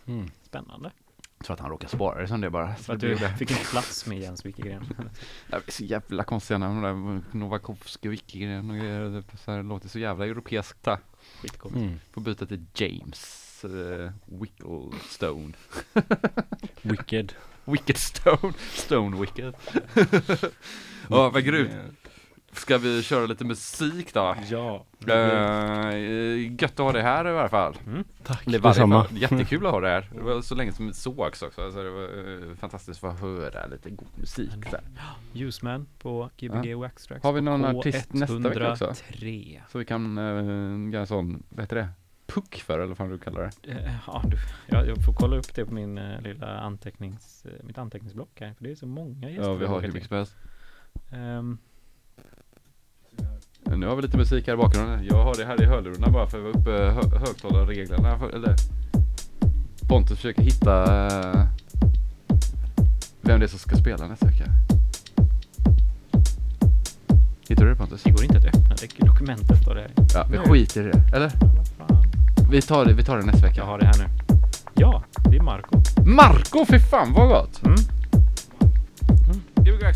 Mm. 0.07 0.27
spännande. 0.41 0.91
Tror 1.43 1.53
att 1.53 1.59
han 1.59 1.69
råkar 1.69 1.87
spara 1.87 2.21
det 2.21 2.27
som 2.27 2.41
det 2.41 2.49
bara. 2.49 2.75
För 2.75 2.93
att 2.93 2.99
du 2.99 3.17
fick 3.17 3.51
inte 3.51 3.65
plats 3.65 4.05
med 4.05 4.19
Jens 4.21 4.45
Wikegren. 4.45 4.85
Ja, 5.49 5.59
det 5.59 5.67
är 5.67 5.71
så 5.71 5.83
jävla 5.83 6.23
konstiga 6.23 6.57
namn. 6.57 7.25
Novakovsky 7.31 8.09
och 8.09 8.13
Wikegren 8.13 8.69
och 8.69 8.77
grejer. 8.77 9.09
Det 9.09 9.37
så 9.37 9.51
här, 9.51 9.57
det 9.57 9.63
låter 9.63 9.89
så 9.89 9.99
jävla 9.99 10.25
europeiskt. 10.25 10.87
Skitcoolt. 11.41 11.75
Mm. 11.75 11.99
Får 12.11 12.21
byta 12.21 12.45
till 12.45 12.65
James 12.73 13.65
uh, 13.65 14.11
Wicklestone. 14.25 15.53
Wicked. 16.81 17.33
Wicked 17.65 17.97
Stone. 17.97 18.53
Stone 18.71 19.19
Wicked. 19.19 19.53
ja, 21.09 21.29
vad 21.29 21.43
grymt. 21.43 22.02
Ska 22.53 22.77
vi 22.77 23.03
köra 23.03 23.25
lite 23.25 23.45
musik 23.45 24.13
då? 24.13 24.35
Ja. 24.49 24.85
Uh, 25.09 26.61
gött 26.61 26.71
att 26.71 26.77
ha 26.79 26.91
det 26.91 27.01
här 27.01 27.27
i 27.27 27.29
alla 27.29 27.49
fall. 27.49 27.75
Tack. 28.23 28.41
Det 28.45 28.57
var 28.57 28.69
Detsamma. 28.69 29.07
jättekul 29.11 29.65
att 29.65 29.71
ha 29.71 29.79
det 29.79 29.89
här. 29.89 30.09
Det 30.15 30.21
var 30.21 30.41
så 30.41 30.55
länge 30.55 30.71
som 30.71 30.87
vi 30.87 30.93
sågs 30.93 31.41
också. 31.41 31.61
Alltså 31.61 31.83
det 31.83 31.89
var 31.89 32.49
eh, 32.49 32.55
fantastiskt 32.55 33.03
att 33.03 33.19
få 33.19 33.27
höra 33.27 33.65
lite 33.65 33.89
god 33.89 34.07
musik. 34.15 34.49
Så, 34.69 34.75
här. 34.75 34.81
Ljusman 35.33 35.87
på 35.99 36.29
Gbg 36.37 36.75
Wax 36.75 37.07
Tracks. 37.07 37.23
Har 37.23 37.33
vi 37.33 37.41
någon 37.41 37.65
artist 37.65 38.13
nästa 38.13 38.37
vecka 38.37 38.71
också? 38.71 38.85
K103. 38.85 39.59
så 39.71 39.77
vi 39.77 39.85
kan 39.85 40.17
uh, 40.17 40.93
göra 40.93 41.01
en 41.01 41.07
sån, 41.07 41.43
vad 41.49 41.63
heter 41.63 41.75
det? 41.75 41.89
Puck 42.25 42.55
för 42.55 42.73
eller 42.73 42.87
vad 42.87 42.97
fan 42.97 43.09
du 43.09 43.17
kallar 43.17 43.41
det? 43.41 43.51
Ja, 44.07 44.23
du, 44.27 44.37
jag, 44.67 44.87
jag 44.87 45.05
får 45.05 45.13
kolla 45.13 45.37
upp 45.37 45.55
det 45.55 45.65
på 45.65 45.73
min 45.73 45.97
eh, 45.97 46.21
lilla 46.21 46.59
antecknings, 46.59 47.45
eh, 47.45 47.65
mitt 47.65 47.77
anteckningsblock 47.77 48.41
här, 48.41 48.53
för 48.53 48.63
det 48.63 48.71
är 48.71 48.75
så 48.75 48.87
många 48.87 49.29
gäster. 49.29 49.49
Ja, 49.49 49.53
vi 49.53 49.65
har 49.65 49.81
hur 49.81 49.91
mycket 49.91 50.07
som 50.07 50.17
helst. 50.17 50.35
till. 51.09 51.57
Nu 53.65 53.87
har 53.87 53.95
vi 53.95 54.01
lite 54.01 54.17
musik 54.17 54.47
här 54.47 54.53
i 54.53 54.57
bakgrunden. 54.57 55.05
Jag 55.09 55.23
har 55.23 55.35
det 55.35 55.45
här 55.45 55.61
i 55.63 55.65
hörlurarna 55.65 56.09
bara 56.09 56.27
för 56.27 56.37
att 56.37 56.43
vara 56.43 56.53
uppe 56.53 56.71
hö 56.71 57.19
högtalarreglerna. 57.19 58.19
Eller 58.33 58.55
Pontus 59.87 60.17
försöker 60.17 60.41
hitta 60.41 60.83
eh, 61.07 61.45
vem 63.21 63.39
det 63.39 63.45
är 63.45 63.47
som 63.47 63.59
ska 63.59 63.75
spela 63.75 64.07
nästa 64.07 64.25
vecka. 64.25 64.45
Hittar 67.47 67.63
du 67.65 67.69
det 67.69 67.75
Pontus? 67.75 68.03
Det 68.03 68.11
går 68.11 68.23
inte 68.23 68.37
att 68.37 68.45
öppna 68.45 68.75
det 68.75 69.05
dokumentet 69.05 69.61
står 69.61 69.75
det. 69.75 69.89
Ja, 70.13 70.27
vi 70.31 70.37
skiter 70.37 70.81
i 70.81 70.91
det. 70.91 71.15
Eller? 71.15 71.31
Vi 72.51 72.61
tar 72.61 72.85
det, 72.85 72.93
vi 72.93 73.03
tar 73.03 73.17
det 73.17 73.25
nästa 73.25 73.47
vecka. 73.47 73.61
Jag 73.61 73.65
har 73.65 73.79
det 73.79 73.85
här 73.85 73.97
nu. 73.97 74.05
Ja, 74.73 75.03
det 75.29 75.37
är 75.37 75.41
Marco. 75.41 75.81
Marco, 76.05 76.65
för 76.65 76.79
fan 76.79 77.13
vad 77.13 77.29
gott! 77.29 77.63
Mm. 77.63 77.75
Mm. 79.09 79.65
Give 79.65 79.77
me 79.77 79.85
a 79.85 79.93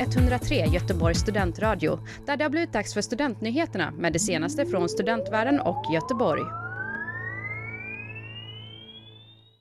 103 0.00 0.66
Göteborgs 0.66 1.18
studentradio 1.18 1.98
där 2.26 2.36
det 2.36 2.44
har 2.44 2.50
blivit 2.50 2.72
dags 2.72 2.94
för 2.94 3.00
Studentnyheterna 3.00 3.90
med 3.90 4.12
det 4.12 4.18
senaste 4.18 4.66
från 4.66 4.88
studentvärlden 4.88 5.60
och 5.60 5.84
Göteborg. 5.94 6.42